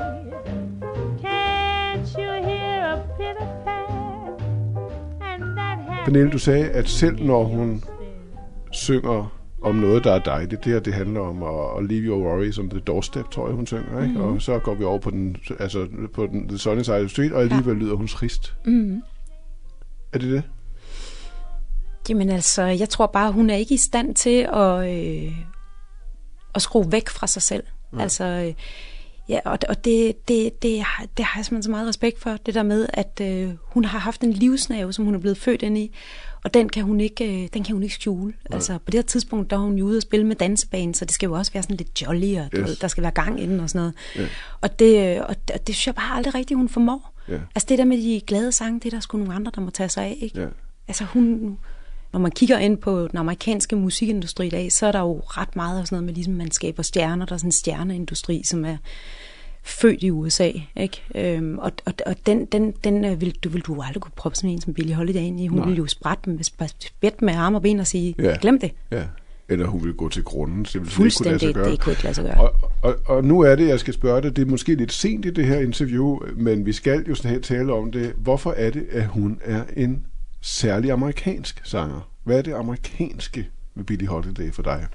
Can't 1.22 2.08
you 2.18 2.32
hear 2.48 2.80
a 2.96 3.18
pitter 3.18 3.50
pat? 3.66 4.42
And 5.22 5.58
that 5.58 6.06
Pernille, 6.06 6.32
du 6.32 6.38
sagde, 6.38 6.72
at 6.72 6.90
selv 6.90 7.20
når 7.26 7.44
hun 7.44 7.84
synger 8.72 9.39
om 9.62 9.76
noget, 9.76 10.04
der 10.04 10.12
er 10.12 10.20
dejligt, 10.20 10.64
det 10.64 10.74
her 10.74 10.80
det 10.80 10.94
handler 10.94 11.20
om 11.22 11.44
at, 11.44 11.78
at 11.84 11.90
leave 11.92 12.04
your 12.04 12.18
worries 12.28 12.58
on 12.60 12.70
the 12.70 12.80
doorstep, 12.80 13.30
tror 13.32 13.48
jeg, 13.48 13.56
hun 13.56 13.68
synger, 13.68 14.04
ikke? 14.04 14.20
Og 14.22 14.42
så 14.42 14.60
går 14.60 14.74
vi 14.76 14.84
over 14.84 15.00
på 15.00 15.12
den, 15.12 15.36
altså 15.60 15.88
på 16.14 16.26
den 16.28 16.48
the 16.48 16.58
sunny 16.58 16.82
side 16.82 16.96
of 16.96 17.00
the 17.02 17.10
street, 17.10 17.32
og 17.34 17.42
alligevel 17.42 17.76
lyder 17.76 17.96
hun 17.96 18.08
trist. 18.08 18.54
Mm. 18.66 19.02
Er 20.14 20.18
det 20.20 20.32
det? 20.32 20.44
jamen 22.10 22.30
altså, 22.30 22.64
jeg 22.64 22.90
tror 22.90 23.06
bare, 23.08 23.32
hun 23.32 23.50
er 23.50 23.56
ikke 23.56 23.74
i 23.74 23.78
stand 23.78 24.16
til 24.16 24.48
at, 24.54 24.90
øh, 24.98 25.32
at 26.56 26.62
skrue 26.62 26.92
væk 26.92 27.10
fra 27.10 27.28
sig 27.28 27.42
selv. 27.42 27.64
Ja. 27.98 28.02
Altså, 28.02 28.24
øh, 28.26 28.54
ja, 29.30 29.40
og, 29.46 29.58
og 29.70 29.86
det, 29.86 30.28
det, 30.28 30.62
det, 30.64 30.82
har- 30.82 31.06
det 31.18 31.26
har 31.26 31.40
jeg 31.40 31.46
simpelthen 31.46 31.64
så 31.64 31.72
meget 31.72 31.88
respekt 31.88 32.20
for, 32.20 32.38
det 32.46 32.54
der 32.54 32.64
med, 32.64 32.88
at 32.94 33.22
øh, 33.22 33.50
hun 33.64 33.86
har 33.86 34.00
haft 34.00 34.22
en 34.22 34.34
livsnerve, 34.34 34.94
som 34.94 35.06
hun 35.06 35.16
er 35.16 35.20
blevet 35.20 35.38
født 35.38 35.62
ind 35.62 35.78
i, 35.78 35.96
og 36.44 36.54
den 36.54 36.70
kan 36.70 36.84
hun 36.84 37.00
ikke, 37.00 37.44
øh, 37.44 37.50
den 37.54 37.64
kan 37.64 37.74
hun 37.74 37.84
ikke 37.84 37.96
skjule. 37.96 38.26
Nej. 38.26 38.56
Altså, 38.56 38.74
på 38.78 38.92
det 38.92 38.94
her 38.94 39.02
tidspunkt, 39.02 39.50
der 39.50 39.56
er 39.56 39.62
hun 39.62 39.78
jo 39.78 39.86
ude 39.86 39.98
og 39.98 40.02
spille 40.02 40.26
med 40.26 40.36
dansebanen, 40.36 40.94
så 40.94 41.06
det 41.06 41.14
skal 41.14 41.28
jo 41.28 41.34
også 41.34 41.54
være 41.54 41.64
sådan 41.64 41.76
lidt 41.76 42.02
jolly, 42.02 42.38
og 42.38 42.50
Yes. 42.58 42.78
der 42.78 42.88
skal 42.88 43.02
være 43.02 43.12
gang 43.12 43.42
inden 43.42 43.60
og 43.60 43.70
sådan 43.70 43.80
noget. 43.80 43.94
Ja. 44.16 44.28
Og, 44.62 44.80
det, 44.80 45.16
øh, 45.18 45.22
og, 45.30 45.36
det, 45.48 45.56
og 45.56 45.68
det 45.68 45.76
synes 45.76 45.88
jeg 45.88 45.96
bare 45.96 46.18
aldrig 46.18 46.36
rigtigt, 46.36 46.58
hun 46.58 46.70
formår. 46.70 47.14
Ja. 47.28 47.38
Altså 47.56 47.66
det 47.70 47.78
der 47.78 47.86
med 47.86 47.98
de 47.98 48.22
glade 48.28 48.52
sange, 48.52 48.80
det 48.80 48.86
er 48.86 48.90
der 48.90 49.00
sgu 49.00 49.18
nogle 49.18 49.34
andre, 49.34 49.52
der 49.56 49.62
må 49.62 49.70
tage 49.70 49.90
sig 49.90 50.04
af, 50.06 50.18
ikke? 50.22 50.42
Ja. 50.42 50.48
Altså 50.88 51.04
hun, 51.04 51.58
når 52.14 52.20
man 52.20 52.32
kigger 52.32 52.58
ind 52.58 52.78
på 52.78 53.08
den 53.08 53.18
amerikanske 53.18 53.76
musikindustri 53.76 54.48
i 54.48 54.50
dag, 54.50 54.72
så 54.72 54.86
er 54.86 54.92
der 54.92 55.00
jo 55.00 55.22
ret 55.26 55.56
meget 55.56 55.80
af 55.80 55.88
sådan 55.88 55.96
noget 55.96 56.06
med, 56.06 56.14
ligesom 56.14 56.34
man 56.34 56.52
skaber 56.52 56.84
stjerner. 56.84 57.26
Der 57.26 57.34
er 57.34 57.38
sådan 57.38 57.48
en 57.48 57.52
stjerneindustri, 57.52 58.42
som 58.46 58.66
er 58.66 58.78
født 59.64 60.04
i 60.04 60.12
USA, 60.12 60.52
ikke? 60.76 61.02
Øhm, 61.16 61.58
og, 61.60 61.72
og, 61.86 61.94
og 62.06 62.16
den, 62.26 62.46
den, 62.46 62.72
den 62.84 63.06
øh, 63.06 63.22
vil, 63.22 63.36
du, 63.44 63.50
vil 63.50 63.62
du 63.62 63.82
aldrig 63.82 64.02
kunne 64.02 64.12
proppe 64.16 64.36
sådan 64.36 64.50
en 64.50 64.62
som 64.62 64.74
Billie 64.74 64.96
Holiday 64.96 65.22
ind 65.22 65.40
i. 65.40 65.48
Hun 65.48 65.60
Nej. 65.60 65.68
ville 65.68 65.78
jo 65.78 65.88
sprætte 65.88 66.30
med, 66.30 66.44
spætte 66.80 67.26
med 67.26 67.34
arme 67.34 67.58
og 67.58 67.62
ben 67.62 67.80
og 67.80 67.88
sige, 67.88 68.16
Ja. 68.20 68.38
glem 68.42 68.60
det. 68.60 68.72
Ja. 68.92 69.04
Eller 69.52 69.66
hun 69.68 69.84
vil 69.84 69.94
gå 69.94 70.10
til 70.10 70.24
grunden, 70.24 70.64
det 70.64 70.74
ville 70.74 70.86
ikke 70.86 70.96
kunne 70.96 71.04
lade 71.04 71.12
sig 71.12 71.22
Fuldstændig, 71.24 71.56
gøre. 71.56 71.72
det 71.72 71.80
kunne 71.80 71.92
ikke 71.92 72.04
lade 72.04 72.14
sig 72.14 72.24
gøre. 72.24 72.40
Og, 72.42 72.54
og, 72.84 72.96
og 73.06 73.24
nu 73.24 73.40
er 73.42 73.56
det, 73.56 73.68
jeg 73.68 73.80
skal 73.80 73.94
spørge 73.94 74.22
dig, 74.22 74.36
det 74.36 74.42
er 74.42 74.46
måske 74.52 74.76
lidt 74.76 74.94
sent 74.94 75.26
i 75.26 75.30
det 75.30 75.46
her 75.46 75.60
interview, 75.60 76.20
men 76.36 76.66
vi 76.66 76.74
skal 76.74 77.06
jo 77.10 77.16
snart 77.16 77.42
tale 77.42 77.74
om 77.74 77.92
det. 77.92 78.14
Hvorfor 78.18 78.52
er 78.52 78.70
det, 78.70 78.88
at 78.92 79.06
hun 79.06 79.40
er 79.46 79.64
en 79.78 80.06
særlig 80.42 80.92
amerikansk 80.92 81.62
sanger? 81.64 82.10
Hvad 82.24 82.38
er 82.38 82.42
det 82.42 82.54
amerikanske 82.54 83.48
ved 83.76 83.84
Billie 83.84 84.08
Holiday 84.08 84.52
for 84.54 84.62
dig? 84.64 84.86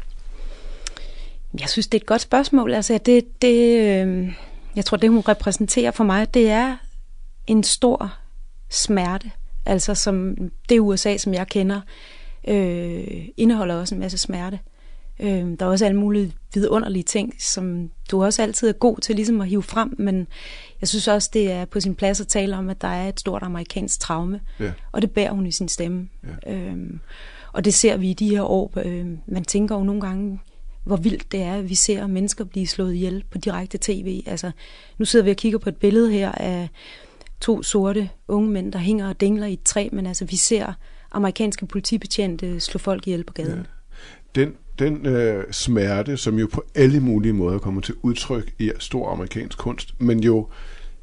Jeg 1.61 1.69
synes, 1.69 1.87
det 1.87 1.99
er 1.99 2.03
et 2.03 2.07
godt 2.07 2.21
spørgsmål. 2.21 2.75
Altså, 2.75 2.99
det, 3.07 3.43
det, 3.43 3.79
øh, 4.07 4.33
jeg 4.77 4.85
tror, 4.85 4.97
det 4.97 5.11
hun 5.11 5.21
repræsenterer 5.29 5.91
for 5.91 6.05
mig, 6.05 6.35
det 6.35 6.51
er 6.51 6.77
en 7.47 7.63
stor 7.63 8.13
smerte. 8.71 9.31
Altså, 9.67 9.95
som 9.95 10.37
det 10.69 10.81
USA, 10.81 11.17
som 11.17 11.35
jeg 11.35 11.47
kender, 11.47 11.81
øh, 12.49 13.25
indeholder 13.37 13.75
også 13.75 13.95
en 13.95 14.01
masse 14.01 14.19
smerte. 14.19 14.59
Øh, 15.21 15.29
der 15.29 15.57
er 15.61 15.67
også 15.67 15.85
alle 15.85 15.97
mulige 15.97 16.33
vidunderlige 16.55 17.03
ting, 17.03 17.35
som 17.43 17.91
du 18.11 18.25
også 18.25 18.43
altid 18.43 18.69
er 18.69 18.73
god 18.73 18.99
til 18.99 19.17
ligesom 19.17 19.41
at 19.41 19.49
hive 19.49 19.63
frem, 19.63 19.95
men 19.99 20.27
jeg 20.81 20.89
synes 20.89 21.09
også, 21.09 21.31
det 21.33 21.53
er 21.53 21.65
på 21.65 21.81
sin 21.81 21.95
plads 21.95 22.21
at 22.21 22.29
tale 22.29 22.57
om, 22.57 22.69
at 22.71 22.81
der 22.83 22.89
er 22.89 23.09
et 23.09 23.21
stort 23.21 23.43
amerikansk 23.43 24.01
traume, 24.01 24.41
Ja. 24.61 24.73
og 24.93 25.03
det 25.03 25.11
bærer 25.11 25.33
hun 25.33 25.47
i 25.47 25.51
sin 25.51 25.69
stemme. 25.69 26.09
Ja. 26.47 26.53
Øhm, 26.55 27.01
og 27.53 27.65
det 27.65 27.75
ser 27.75 27.97
vi 27.97 28.11
i 28.11 28.15
de 28.15 28.31
her 28.31 28.43
år. 28.43 28.73
Øh, 28.85 29.07
man 29.27 29.45
tænker 29.45 29.77
jo 29.77 29.85
nogle 29.85 30.01
gange, 30.01 30.41
hvor 30.85 30.97
vildt 30.97 31.33
det 31.33 31.43
er, 31.43 31.55
at 31.55 31.69
vi 31.69 31.75
ser 31.75 32.07
mennesker 32.07 32.45
blive 32.45 32.67
slået 32.67 32.95
ihjel 32.95 33.25
på 33.31 33.39
direkte 33.39 33.79
tv. 33.81 34.23
Altså, 34.27 34.51
nu 34.99 35.05
sidder 35.05 35.25
vi 35.25 35.31
og 35.31 35.37
kigger 35.37 35.59
på 35.59 35.69
et 35.69 35.77
billede 35.77 36.13
her 36.13 36.33
af 36.33 36.69
to 37.41 37.63
sorte 37.63 38.11
unge 38.29 38.51
mænd, 38.51 38.73
der 38.73 38.79
hænger 38.79 39.09
og 39.09 39.21
dingler 39.21 39.47
i 39.47 39.53
et 39.53 39.63
træ, 39.63 39.89
men 39.93 40.07
altså, 40.07 40.25
vi 40.25 40.37
ser 40.37 40.73
amerikanske 41.13 41.67
politibetjente 41.67 42.61
slå 42.61 42.79
folk 42.79 43.07
ihjel 43.07 43.25
på 43.25 43.33
gaden. 43.33 43.67
Ja. 44.37 44.41
Den, 44.41 44.55
den 44.79 45.07
øh, 45.07 45.45
smerte, 45.51 46.17
som 46.17 46.39
jo 46.39 46.49
på 46.53 46.65
alle 46.75 47.01
mulige 47.01 47.33
måder 47.33 47.59
kommer 47.59 47.81
til 47.81 47.95
udtryk 48.03 48.55
i 48.59 48.73
stor 48.79 49.13
amerikansk 49.13 49.59
kunst, 49.59 49.95
men 50.01 50.23
jo, 50.23 50.49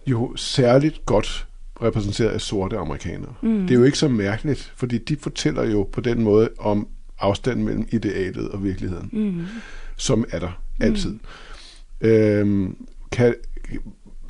jo 0.07 0.35
særligt 0.35 1.05
godt 1.05 1.47
repræsenteret 1.81 2.29
af 2.29 2.41
sorte 2.41 2.77
amerikanere. 2.77 3.33
Mm. 3.41 3.61
Det 3.61 3.71
er 3.71 3.79
jo 3.79 3.83
ikke 3.83 3.97
så 3.97 4.07
mærkeligt, 4.07 4.73
fordi 4.75 4.97
de 4.97 5.17
fortæller 5.17 5.63
jo 5.63 5.83
på 5.91 6.01
den 6.01 6.23
måde 6.23 6.49
om 6.59 6.87
afstanden 7.21 7.65
mellem 7.65 7.87
idealet 7.91 8.49
og 8.49 8.63
virkeligheden, 8.63 9.09
mm. 9.11 9.45
som 9.97 10.25
er 10.31 10.39
der 10.39 10.61
altid. 10.79 11.11
Mm. 11.11 12.07
Øhm, 12.07 12.87
kan, 13.11 13.35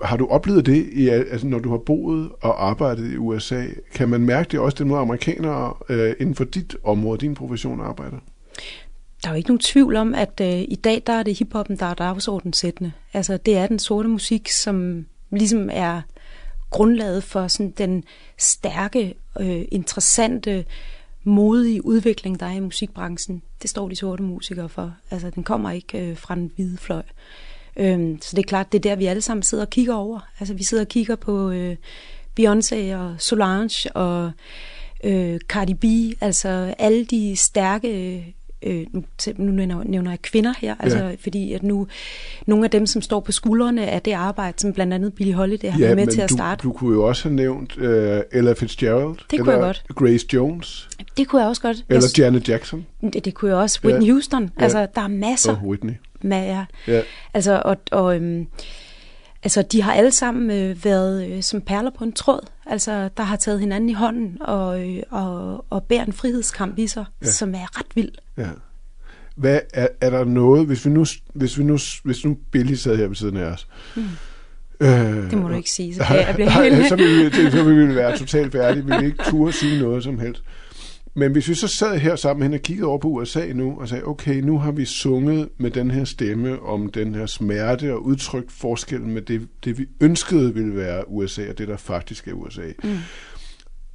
har 0.03 0.17
du 0.17 0.27
oplevet 0.27 0.65
det, 0.65 0.89
i, 0.91 1.07
altså 1.07 1.48
når 1.48 1.60
du 1.60 1.69
har 1.69 1.77
boet 1.77 2.29
og 2.41 2.69
arbejdet 2.69 3.12
i 3.12 3.17
USA? 3.17 3.65
Kan 3.93 4.10
man 4.10 4.21
mærke 4.21 4.50
det 4.51 4.60
også, 4.60 4.77
den 4.79 4.88
måde 4.88 5.00
amerikanere 5.00 5.74
øh, 5.89 6.15
inden 6.19 6.36
for 6.36 6.43
dit 6.43 6.75
område, 6.83 7.17
din 7.17 7.36
profession 7.36 7.81
arbejder? 7.81 8.17
Der 9.24 9.29
er 9.29 9.33
jo 9.33 9.38
ikke 9.38 9.50
nogen 9.50 9.60
tvivl 9.60 9.95
om, 9.95 10.15
at 10.15 10.41
øh, 10.41 10.62
i 10.62 10.79
dag 10.83 11.03
der 11.07 11.13
er 11.13 11.24
det 11.24 11.38
hiphoppen, 11.38 11.75
der 11.75 11.86
er 11.86 11.93
dagsordensættende. 11.93 12.91
Altså 13.13 13.38
det 13.38 13.57
er 13.57 13.67
den 13.67 13.79
sorte 13.79 14.10
musik, 14.10 14.50
som 14.50 15.05
ligesom 15.31 15.69
er 15.74 16.01
grundlaget 16.69 17.24
for 17.24 17.48
sådan 17.48 17.74
den 17.77 18.03
stærke, 18.38 19.13
øh, 19.39 19.62
interessante, 19.71 20.65
modige 21.24 21.86
udvikling, 21.86 22.40
der 22.40 22.46
er 22.46 22.51
i 22.51 22.60
musikbranchen. 22.60 23.42
Det 23.62 23.70
står 23.70 23.90
de 23.90 23.96
sorte 23.96 24.24
musikere 24.24 24.70
for. 24.70 24.94
Altså 25.12 25.30
den 25.30 25.44
kommer 25.44 25.72
ikke 25.72 26.10
øh, 26.10 26.18
fra 26.18 26.36
den 26.36 26.51
hvide 26.56 26.78
fløj. 26.78 27.04
Øhm, 27.78 28.22
så 28.22 28.36
det 28.36 28.44
er 28.44 28.48
klart, 28.48 28.72
det 28.72 28.78
er 28.78 28.90
der, 28.90 28.96
vi 28.96 29.06
alle 29.06 29.22
sammen 29.22 29.44
sidder 29.44 29.63
og 29.66 29.70
kigger 29.70 29.96
over. 29.96 30.20
Altså 30.40 30.54
vi 30.54 30.63
sidder 30.63 30.84
og 30.84 30.88
kigger 30.88 31.16
på 31.16 31.50
øh, 31.50 31.75
Beyoncé 32.40 32.96
og 32.96 33.16
Solange 33.20 33.92
og 33.96 34.32
øh, 35.04 35.40
Cardi 35.40 35.74
B, 35.74 35.86
altså 36.22 36.75
alle 36.78 37.06
de 37.06 37.36
stærke 37.36 38.36
øh, 38.63 38.86
nu, 38.94 39.03
nu 39.38 39.51
nævner, 39.51 39.84
nævner 39.84 40.12
jeg 40.12 40.22
kvinder 40.22 40.53
her, 40.60 40.75
altså 40.80 40.98
Ja. 41.00 41.15
fordi 41.20 41.53
at 41.53 41.63
nu 41.63 41.88
nogle 42.48 42.63
af 42.65 42.72
dem, 42.72 42.86
som 42.86 43.01
står 43.01 43.20
på 43.20 43.32
skuldrene 43.32 43.88
af 43.88 44.01
det 44.01 44.12
arbejde, 44.12 44.60
som 44.60 44.74
blandt 44.74 44.94
andet 44.94 45.13
Billie 45.13 45.34
Holiday 45.34 45.70
har 45.70 45.80
været 45.80 45.96
med 45.96 46.08
til 46.08 46.22
at 46.22 46.30
du, 46.30 46.34
starte, 46.36 46.63
du 46.63 46.72
kunne 46.74 46.94
jo 46.96 47.03
også 47.08 47.24
have 47.30 47.36
nævnt 47.36 47.77
øh, 47.77 48.22
Ella 48.32 48.53
Fitzgerald. 48.53 49.15
Det 49.32 49.39
kunne 49.39 49.53
eller 49.53 49.68
jeg 49.68 49.75
godt. 49.88 49.96
Grace 49.96 50.25
Jones. 50.34 50.89
det 51.18 51.27
kunne 51.27 51.41
jeg 51.41 51.50
også 51.50 51.62
godt. 51.62 51.77
Eller 51.89 52.12
jeg, 52.18 52.20
Janet 52.20 52.50
Jackson. 52.50 52.86
det, 53.13 53.25
det 53.25 53.34
kunne 53.34 53.51
jeg 53.51 53.58
også. 53.58 53.80
Whitney 53.84 54.08
Ja. 54.08 54.12
Houston, 54.12 54.50
Ja. 54.60 54.63
altså 54.63 54.88
der 54.96 55.01
er 55.01 55.07
masser 55.07 55.51
Og 55.55 55.68
Whitney. 55.68 55.94
med 56.22 56.44
jer. 56.44 56.66
Ja. 56.88 57.01
Altså, 57.33 57.62
og, 57.66 57.77
og 57.92 58.16
øhm, 58.16 58.48
altså, 59.44 59.62
de 59.62 59.81
har 59.81 59.94
alle 59.94 60.12
sammen 60.12 60.51
øh, 60.51 60.85
været 60.85 61.27
øh, 61.31 61.44
som 61.44 61.62
perler 61.62 61.92
på 61.98 62.03
en 62.03 62.12
tråd. 62.14 62.40
Altså, 62.72 63.10
der 63.18 63.24
har 63.24 63.36
taget 63.36 63.60
hinanden 63.60 63.90
i 63.90 63.94
hånden 63.94 64.38
og, 64.42 64.90
øh, 64.90 65.03
og, 65.10 65.66
og 65.70 65.84
bærer 65.84 66.05
en 66.05 66.14
frihedskamp 66.14 66.77
i 66.77 66.88
sig, 66.88 67.05
Ja. 67.22 67.27
som 67.27 67.55
er 67.55 67.79
ret 67.79 67.86
vild. 67.96 68.12
Ja. 68.38 68.48
Hvad 69.36 69.60
er, 69.74 69.88
er 70.01 70.10
der 70.10 70.24
noget, 70.25 70.66
hvis 70.66 70.86
vi 70.86 70.90
nu, 70.90 71.05
hvis 71.34 71.57
vi 71.57 71.64
nu, 71.64 71.77
hvis 72.03 72.25
nu 72.25 72.38
Billy 72.51 72.74
sad 72.74 72.98
her 72.98 73.07
ved 73.07 73.16
siden 73.16 73.38
af 73.38 73.46
os, 73.46 73.68
mm. 73.96 74.03
øh, 74.79 75.31
Det 75.31 75.38
må 75.38 75.48
du 75.48 75.53
ikke 75.55 75.70
sige, 75.70 75.96
så 75.96 76.03
kan 76.03 76.16
jeg 76.16 76.36
blive 76.36 76.51
helt... 76.51 76.90
så 76.90 76.96
ville 76.96 77.25
vi, 77.25 77.51
så 77.51 77.64
ville 77.64 77.88
vi 77.88 77.96
være 77.96 78.18
totalt 78.18 78.51
færdige. 78.51 78.86
Vi 78.86 78.92
ville 78.92 79.05
ikke 79.05 79.24
turde 79.24 79.53
sige 79.53 79.81
noget 79.81 80.03
som 80.03 80.20
helst. 80.20 80.44
Men 81.13 81.31
hvis 81.31 81.50
vi 81.50 81.53
så 81.53 81.67
sad 81.67 81.97
her 81.97 82.15
sammen 82.15 82.43
hen 82.43 82.53
og 82.53 82.59
kiggede 82.59 82.87
over 82.87 82.97
på 82.97 83.07
USA 83.07 83.53
nu, 83.53 83.79
og 83.79 83.87
sagde, 83.87 84.03
okay, 84.07 84.35
nu 84.35 84.59
har 84.59 84.71
vi 84.71 84.85
sunget 84.85 85.50
med 85.57 85.71
den 85.71 85.91
her 85.91 86.05
stemme 86.05 86.61
om 86.61 86.91
den 86.91 87.15
her 87.15 87.25
smerte 87.25 87.93
og 87.93 88.05
udtrykt 88.05 88.51
forskellen 88.51 89.13
med 89.13 89.21
det, 89.21 89.47
det 89.65 89.77
vi 89.77 89.85
ønskede 90.01 90.53
ville 90.53 90.75
være 90.75 91.09
USA, 91.09 91.50
og 91.50 91.57
det 91.57 91.67
der 91.67 91.77
faktisk 91.77 92.27
er 92.27 92.33
USA. 92.33 92.67
Mm. 92.83 92.97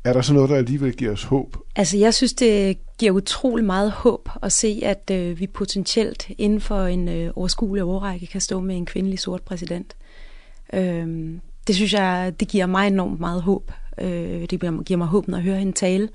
Er 0.04 0.12
der 0.12 0.22
så 0.22 0.34
noget, 0.34 0.50
der 0.50 0.56
alligevel 0.56 0.96
giver 0.96 1.12
os 1.12 1.22
håb? 1.22 1.56
Altså, 1.76 1.96
jeg 1.96 2.14
synes, 2.14 2.32
det 2.32 2.78
giver 2.98 3.12
utrolig 3.12 3.64
meget 3.64 3.90
håb 3.90 4.28
at 4.42 4.52
se, 4.52 4.80
at 4.82 5.10
øh, 5.12 5.40
vi 5.40 5.46
potentielt 5.46 6.30
inden 6.38 6.60
for 6.60 6.82
en 6.82 7.08
øh, 7.08 7.30
overskuelig 7.36 7.84
årrække 7.84 8.26
kan 8.26 8.40
stå 8.40 8.60
med 8.60 8.76
en 8.76 8.86
kvindelig 8.86 9.18
sort 9.18 9.42
præsident. 9.42 9.96
Øhm, 10.72 11.40
det 11.66 11.74
synes 11.74 11.92
jeg, 11.92 12.34
det 12.40 12.48
giver 12.48 12.66
mig 12.66 12.86
enormt 12.86 13.20
meget 13.20 13.42
håb. 13.42 13.72
Øh, 14.00 14.40
det 14.40 14.60
giver, 14.60 14.82
giver 14.82 14.98
mig 14.98 15.06
håb, 15.06 15.28
når 15.28 15.38
jeg 15.38 15.44
hører 15.44 15.58
hende 15.58 15.72
tale. 15.72 16.08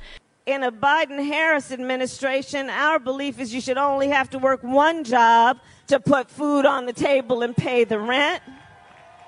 In 0.56 0.64
a 0.64 0.72
Biden 0.72 1.24
Harris 1.34 1.72
administration, 1.72 2.70
our 2.70 3.00
belief 3.00 3.40
is 3.40 3.54
you 3.54 3.62
should 3.62 3.78
only 3.78 4.08
have 4.08 4.28
to 4.30 4.38
work 4.40 4.64
one 4.64 5.04
job 5.06 5.58
to 5.88 6.00
put 6.00 6.30
food 6.30 6.66
on 6.66 6.82
the 6.88 6.94
table 6.94 7.44
and 7.44 7.56
pay 7.56 7.86
the 7.86 7.98
rent. 7.98 8.42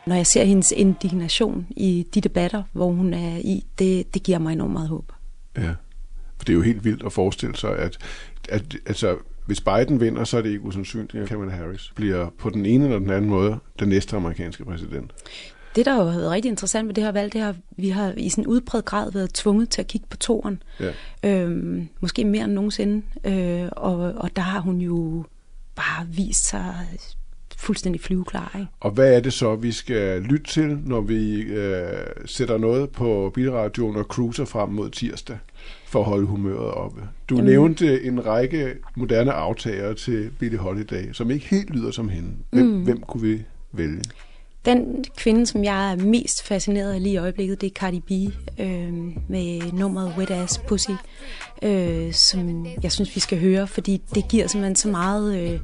Når 0.07 0.15
jeg 0.15 0.27
ser 0.27 0.43
hendes 0.43 0.71
indignation 0.71 1.67
i 1.69 2.07
de 2.13 2.21
debatter, 2.21 2.63
hvor 2.73 2.91
hun 2.91 3.13
er 3.13 3.37
i, 3.37 3.65
det, 3.79 4.13
det 4.13 4.23
giver 4.23 4.39
mig 4.39 4.53
enormt 4.53 4.73
meget 4.73 4.89
håb. 4.89 5.11
Ja, 5.57 5.73
for 6.37 6.45
det 6.45 6.49
er 6.49 6.53
jo 6.53 6.61
helt 6.61 6.85
vildt 6.85 7.03
at 7.05 7.13
forestille 7.13 7.55
sig, 7.55 7.77
at, 7.77 7.97
at 8.49 8.75
altså, 8.85 9.17
hvis 9.45 9.61
Biden 9.61 9.99
vinder, 9.99 10.23
så 10.23 10.37
er 10.37 10.41
det 10.41 10.49
ikke 10.49 10.63
usandsynligt, 10.63 11.15
at 11.15 11.29
Kamala 11.29 11.51
Harris 11.51 11.91
bliver 11.95 12.29
på 12.37 12.49
den 12.49 12.65
ene 12.65 12.83
eller 12.83 12.99
den 12.99 13.09
anden 13.09 13.29
måde 13.29 13.59
den 13.79 13.89
næste 13.89 14.15
amerikanske 14.15 14.65
præsident. 14.65 15.13
Det, 15.75 15.85
der 15.85 15.95
jo 15.95 16.03
har 16.03 16.19
været 16.19 16.31
rigtig 16.31 16.49
interessant 16.49 16.87
ved 16.87 16.95
det 16.95 17.03
her 17.03 17.11
valg, 17.11 17.33
det 17.33 17.41
har, 17.41 17.55
vi 17.77 17.89
har 17.89 18.13
i 18.17 18.29
sådan 18.29 18.47
udbredt 18.47 18.85
grad 18.85 19.11
været 19.11 19.33
tvunget 19.33 19.69
til 19.69 19.81
at 19.81 19.87
kigge 19.87 20.07
på 20.09 20.17
toren. 20.17 20.63
Ja. 20.79 20.91
Øhm, 21.23 21.87
måske 22.01 22.25
mere 22.25 22.43
end 22.43 22.53
nogensinde. 22.53 23.01
Øh, 23.23 23.69
og, 23.71 23.95
og 23.97 24.35
der 24.35 24.41
har 24.41 24.59
hun 24.59 24.81
jo 24.81 25.23
bare 25.75 26.07
vist 26.07 26.49
sig 26.49 26.75
fuldstændig 27.57 28.01
flyveklar. 28.01 28.55
Ikke? 28.55 28.71
Og 28.79 28.91
hvad 28.91 29.13
er 29.13 29.19
det 29.19 29.33
så, 29.33 29.55
vi 29.55 29.71
skal 29.71 30.21
lytte 30.21 30.51
til, 30.51 30.77
når 30.85 31.01
vi 31.01 31.41
øh, 31.41 31.85
sætter 32.25 32.57
noget 32.57 32.89
på 32.89 33.31
bilradioen 33.33 33.95
og 33.95 34.03
cruiser 34.03 34.45
frem 34.45 34.69
mod 34.69 34.89
tirsdag, 34.89 35.37
for 35.87 35.99
at 35.99 36.05
holde 36.05 36.25
humøret 36.25 36.71
oppe? 36.71 37.01
Du 37.29 37.35
Jamen. 37.35 37.51
nævnte 37.51 38.03
en 38.03 38.25
række 38.25 38.73
moderne 38.95 39.31
aftager 39.31 39.93
til 39.93 40.31
Billie 40.39 40.59
Holiday, 40.59 41.11
som 41.13 41.31
ikke 41.31 41.45
helt 41.45 41.69
lyder 41.69 41.91
som 41.91 42.09
hende. 42.09 42.29
Hvem, 42.49 42.65
mm. 42.65 42.83
hvem 42.83 43.01
kunne 43.01 43.23
vi 43.23 43.43
vælge? 43.71 44.01
Den 44.65 45.05
kvinde, 45.17 45.45
som 45.45 45.63
jeg 45.63 45.91
er 45.91 45.95
mest 45.95 46.43
fascineret 46.43 46.93
af 46.93 47.03
lige 47.03 47.13
i 47.13 47.17
øjeblikket, 47.17 47.61
det 47.61 47.67
er 47.67 47.73
Cardi 47.79 47.99
B 47.99 48.11
øh, 48.59 48.93
med 49.29 49.71
nummeret 49.73 50.13
Wet 50.17 50.31
Ass 50.31 50.61
Pussy, 50.67 50.89
øh, 51.61 52.13
som 52.13 52.65
jeg 52.83 52.91
synes, 52.91 53.15
vi 53.15 53.19
skal 53.19 53.39
høre, 53.39 53.67
fordi 53.67 54.01
det 54.15 54.27
giver 54.27 54.47
simpelthen 54.47 54.75
så 54.75 54.87
meget 54.87 55.39
øh, 55.39 55.59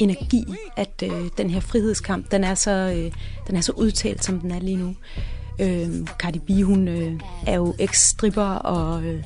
energi, 0.00 0.44
at 0.76 1.02
øh, 1.04 1.28
den 1.38 1.50
her 1.50 1.60
frihedskamp, 1.60 2.30
den 2.30 2.44
er, 2.44 2.54
så, 2.54 2.70
øh, 2.70 3.12
den 3.46 3.56
er 3.56 3.60
så 3.60 3.72
udtalt, 3.72 4.24
som 4.24 4.40
den 4.40 4.50
er 4.50 4.60
lige 4.60 4.76
nu. 4.76 4.94
Øh, 5.60 6.06
Cardi 6.18 6.38
B, 6.38 6.64
hun 6.64 6.88
øh, 6.88 7.20
er 7.46 7.54
jo 7.54 7.74
ekstripper 7.78 8.42
og 8.42 9.04
øh, 9.04 9.24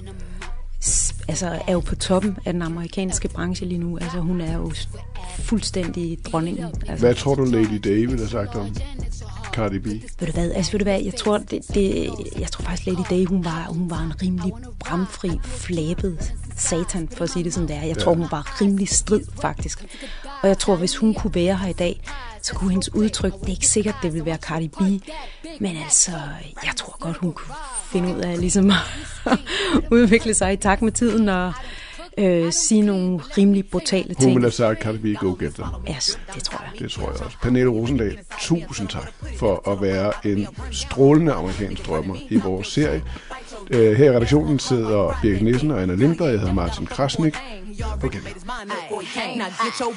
altså, 1.29 1.63
er 1.69 1.73
jo 1.73 1.81
på 1.81 1.97
toppen 1.97 2.37
af 2.47 2.53
den 2.53 2.63
amerikanske 2.63 3.29
branche 3.29 3.67
lige 3.67 3.79
nu. 3.79 3.99
Altså, 3.99 4.19
hun 4.19 4.41
er 4.41 4.57
jo 4.57 4.73
fuldstændig 5.39 6.19
dronningen. 6.25 6.65
Altså. 6.65 7.07
Hvad 7.07 7.15
tror 7.15 7.35
du, 7.35 7.45
Lady 7.45 7.81
David 7.85 8.19
har 8.19 8.27
sagt 8.27 8.55
om 8.55 8.77
Cardi 9.53 9.79
B? 9.79 9.87
Ved 9.87 10.27
du 10.27 10.33
hvad, 10.33 10.51
altså 10.51 10.73
ved 10.73 10.79
du 10.79 10.85
hvad, 10.85 11.03
jeg 11.03 11.15
tror, 11.15 11.39
det, 11.39 11.61
det, 11.75 12.11
jeg 12.39 12.51
tror 12.51 12.63
faktisk 12.63 12.87
Lady 12.87 13.05
Day, 13.11 13.25
hun 13.27 13.45
var, 13.45 13.67
hun 13.69 13.91
var 13.91 14.01
en 14.01 14.23
rimelig 14.23 14.53
bramfri, 14.79 15.31
flabet 15.45 16.33
satan, 16.57 17.09
for 17.17 17.25
at 17.25 17.31
sige 17.31 17.45
det 17.45 17.55
som 17.55 17.67
det 17.67 17.77
er. 17.77 17.83
Jeg 17.83 17.99
tror, 17.99 18.15
hun 18.15 18.27
var 18.31 18.61
rimelig 18.61 18.89
strid, 18.89 19.23
faktisk. 19.41 19.85
Og 20.43 20.49
jeg 20.49 20.59
tror, 20.59 20.77
hvis 20.77 20.97
hun 20.97 21.15
kunne 21.15 21.35
være 21.35 21.57
her 21.57 21.69
i 21.69 21.73
dag, 21.73 22.01
så 22.43 22.55
kunne 22.55 22.71
hendes 22.71 22.95
udtryk, 22.95 23.33
det 23.33 23.47
er 23.47 23.51
ikke 23.51 23.67
sikkert, 23.67 23.95
det 24.03 24.15
vil 24.15 24.25
være 24.25 24.37
Cardi 24.37 24.69
B, 24.69 24.81
men 25.61 25.77
altså, 25.77 26.11
jeg 26.65 26.73
tror 26.77 26.97
godt, 27.01 27.17
hun 27.17 27.33
kunne 27.33 27.55
finde 27.93 28.17
ud 28.17 28.21
af 28.21 28.41
ligesom 28.41 28.71
at 28.71 29.39
udvikle 29.91 30.35
sig 30.35 30.53
i 30.53 30.57
takt 30.57 30.83
med 30.83 30.93
tiden 30.93 31.29
og 31.29 31.53
øh, 32.21 32.53
sige 32.53 32.83
nogle 32.83 33.19
rimelig 33.39 33.65
brutale 33.73 34.05
Hun 34.07 34.15
ting. 34.15 34.35
ville 34.35 34.45
have 34.45 34.53
sagt, 34.53 35.03
B, 35.03 35.07
go 35.21 35.37
get 35.41 35.55
them. 35.55 35.67
Ja, 35.87 35.97
det 36.35 36.43
tror 36.45 36.65
jeg. 36.65 36.81
Det 36.81 36.91
tror 36.91 37.03
jeg 37.13 37.23
også. 37.25 37.37
Pernille 37.43 37.71
Rosendal, 37.71 38.19
tusind 38.41 38.89
tak 38.89 39.13
for 39.37 39.71
at 39.71 39.83
være 39.83 40.13
en 40.27 40.49
strålende 40.71 41.33
amerikansk 41.33 41.87
drømmer 41.87 42.15
i 42.31 42.37
vores 42.37 42.67
serie. 42.67 43.03
Øh, 43.71 43.97
her 43.97 44.05
i 44.05 44.17
redaktionen 44.17 44.59
sidder 44.59 45.19
Birgit 45.23 45.43
Nielsen 45.43 45.71
og 45.71 45.83
Anna 45.83 45.95
Lindberg. 45.95 46.31
Jeg 46.31 46.39
hedder 46.41 46.55
Martin 46.55 46.87
Krasnik. 46.87 47.35
På 48.01 48.09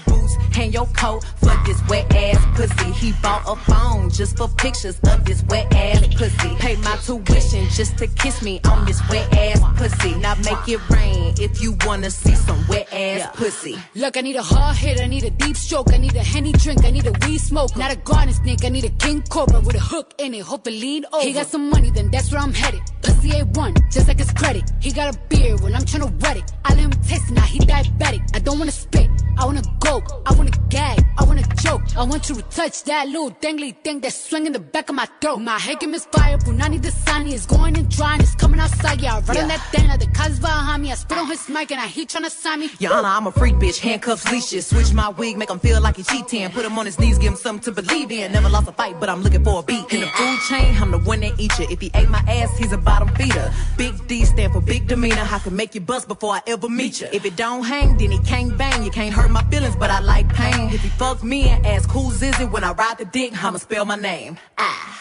boots, 0.05 0.33
hang 0.53 0.73
your 0.73 0.88
coat 0.93 1.23
for 1.43 1.55
this 1.65 1.79
wet 1.89 2.05
ass 2.15 2.39
pussy. 2.55 2.89
He 3.05 3.13
bought 3.21 3.43
a 3.53 3.55
phone 3.69 4.09
just 4.09 4.38
for 4.38 4.47
pictures 4.57 4.97
of 5.12 5.25
this 5.25 5.43
wet 5.49 5.67
ass 5.75 6.01
pussy. 6.19 6.51
Pay 6.59 6.75
my 6.77 6.95
tuition 7.05 7.63
just 7.79 7.97
to 7.97 8.07
kiss 8.07 8.41
me 8.41 8.59
on 8.71 8.86
this 8.86 9.01
wet 9.09 9.27
ass 9.33 9.59
pussy. 9.77 10.15
Now 10.25 10.36
make 10.49 10.63
it 10.75 10.81
rain 10.89 11.33
if 11.39 11.62
you 11.62 11.75
wanna 11.86 12.09
see 12.13 12.36
some 12.36 12.65
wet 12.67 12.88
ass 12.93 13.36
pussy. 13.36 13.78
Look, 13.95 14.17
I 14.17 14.21
need 14.21 14.36
a 14.36 14.43
hard 14.43 14.78
hit, 14.78 15.02
I 15.02 15.08
need 15.08 15.23
a 15.23 15.30
deep 15.30 15.58
stroke, 15.58 15.93
I 15.93 15.97
need 15.97 16.15
a 16.15 16.23
henny 16.23 16.52
drink, 16.54 16.86
I 16.86 16.91
need 16.91 17.08
a 17.08 17.13
weed 17.26 17.39
smoke. 17.39 17.76
Not 17.76 17.91
a 17.91 17.95
garden 17.95 18.34
snake, 18.34 18.63
I 18.63 18.69
need 18.69 18.86
a 18.86 18.89
king 18.89 19.21
cobra 19.23 19.60
with 19.60 19.76
a 19.76 19.80
hook 19.80 20.13
in 20.17 20.34
it, 20.34 20.41
hope 20.41 20.67
it 20.67 20.71
lean 20.71 21.06
over. 21.12 21.26
He 21.26 21.34
got 21.34 21.47
some 21.47 21.69
money, 21.69 21.89
then 21.89 22.10
that's 22.12 22.32
where 22.32 22.41
I'm 22.41 22.54
headed. 22.54 22.82
Pussy 23.03 23.29
A1, 23.31 23.91
just 23.91 24.07
like 24.07 24.19
his 24.19 24.31
credit. 24.31 24.71
He 24.81 24.91
got 24.91 25.13
a 25.13 25.17
beard 25.29 25.61
when 25.61 25.75
I'm 25.75 25.83
tryna 25.83 26.09
wet 26.21 26.37
it. 26.37 26.51
I 26.65 26.69
let 26.73 26.79
him 26.79 26.91
taste 26.91 27.29
it, 27.29 27.33
now 27.33 27.41
he 27.41 27.59
diabetic. 27.59 28.21
I 28.35 28.39
don't 28.39 28.57
wanna 28.59 28.71
spit, 28.71 29.09
I 29.37 29.45
wanna 29.45 29.63
go, 29.79 30.01
I 30.25 30.33
wanna 30.33 30.51
gag, 30.69 31.03
I 31.17 31.23
wanna 31.23 31.43
choke. 31.61 31.81
I 31.97 32.03
want 32.03 32.29
you 32.29 32.35
to 32.35 32.41
touch 32.43 32.83
that 32.85 33.07
little 33.07 33.31
dangly 33.31 33.75
thing 33.83 33.99
that's 33.99 34.15
swinging 34.29 34.53
the 34.53 34.59
back 34.59 34.89
of 34.89 34.95
my 34.95 35.07
throat. 35.21 35.37
My 35.37 35.59
head 35.59 35.79
can 35.79 35.91
misfire, 35.91 36.37
Punani 36.37 36.81
the 36.81 36.91
sunny 36.91 37.33
is 37.33 37.45
going 37.45 37.77
and 37.77 37.89
drying, 37.89 38.21
it's 38.21 38.35
coming 38.35 38.59
outside. 38.59 39.01
Yeah, 39.01 39.17
I 39.17 39.19
run 39.21 39.37
on 39.37 39.47
that 39.49 39.61
thing 39.71 39.83
the 39.99 40.07
cuz 40.07 40.39
behind 40.39 40.83
me. 40.83 40.91
I 40.91 40.95
spit 40.95 41.17
on 41.17 41.27
his 41.27 41.47
mic 41.49 41.71
and 41.71 41.81
I 41.81 41.87
he 41.87 42.05
tryna 42.05 42.29
sign 42.29 42.61
me. 42.61 42.69
Your 42.79 42.93
Honor, 42.93 43.09
I'm 43.09 43.27
a 43.27 43.31
freak 43.31 43.55
bitch, 43.55 43.79
handcuffs, 43.79 44.29
leashes. 44.31 44.67
Switch 44.67 44.93
my 44.93 45.09
wig, 45.09 45.37
make 45.37 45.49
him 45.49 45.59
feel 45.59 45.81
like 45.81 45.97
he 45.97 46.03
cheating. 46.03 46.49
Put 46.51 46.65
him 46.65 46.77
on 46.77 46.85
his 46.85 46.99
knees, 46.99 47.17
give 47.17 47.33
him 47.33 47.37
something 47.37 47.73
to 47.73 47.81
believe 47.81 48.11
in. 48.11 48.31
Never 48.31 48.49
lost 48.49 48.67
a 48.67 48.71
fight, 48.71 48.99
but 48.99 49.09
I'm 49.09 49.21
looking 49.21 49.43
for 49.43 49.59
a 49.59 49.63
beat. 49.63 49.91
In 49.93 50.01
the 50.01 50.07
food 50.07 50.39
chain, 50.49 50.75
I'm 50.81 50.91
the 50.91 50.99
one 50.99 51.19
that 51.21 51.39
eat 51.39 51.57
you. 51.59 51.67
If 51.69 51.81
he 51.81 51.91
ate 51.93 52.09
my 52.09 52.23
ass, 52.27 52.57
he's 52.57 52.71
a 52.71 52.77
bottom 52.93 53.10
feeder. 53.15 53.51
Big 53.77 53.95
D 54.08 54.25
stand 54.25 54.53
for 54.53 54.62
big 54.62 54.88
demeanor. 54.88 55.27
I 55.38 55.39
can 55.39 55.56
make 55.56 55.73
you 55.75 55.82
bust 55.82 56.08
before 56.08 56.34
I 56.39 56.41
ever 56.47 56.69
meet 56.69 57.01
you. 57.01 57.08
If 57.12 57.25
it 57.25 57.36
don't 57.36 57.63
hang, 57.63 57.97
then 57.97 58.12
he 58.12 58.19
can't 58.19 58.58
bang. 58.58 58.84
You 58.84 58.91
can't 58.91 59.13
hurt 59.13 59.32
my 59.32 59.43
feelings, 59.51 59.75
but 59.75 59.89
I 59.89 59.99
like 59.99 60.27
pain. 60.34 60.69
If 60.75 60.82
he 60.82 60.89
fuck 60.89 61.23
me 61.23 61.49
and 61.49 61.65
ask 61.65 61.89
who's 61.89 62.21
is 62.21 62.39
it 62.39 62.49
when 62.51 62.63
I 62.63 62.71
ride 62.73 62.97
the 62.99 63.06
dick, 63.06 63.32
I'ma 63.43 63.58
spell 63.58 63.86
my 63.86 63.95
name. 63.95 64.38
Ah. 64.58 64.99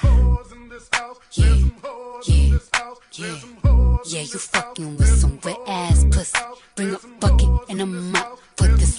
Yeah. 3.14 3.38
Yeah, 4.12 4.24
you 4.33 4.38
fucking 4.38 4.96
with 4.96 5.12
some 5.20 5.38
wet 5.44 5.59
ass 5.66 6.05
pussy. 6.11 6.38
Bring 6.74 6.94
a 6.94 6.98
bucket 7.20 7.48
and 7.68 7.81
a 7.81 7.87
mop 7.87 8.38
for 8.57 8.68
this 8.81 8.91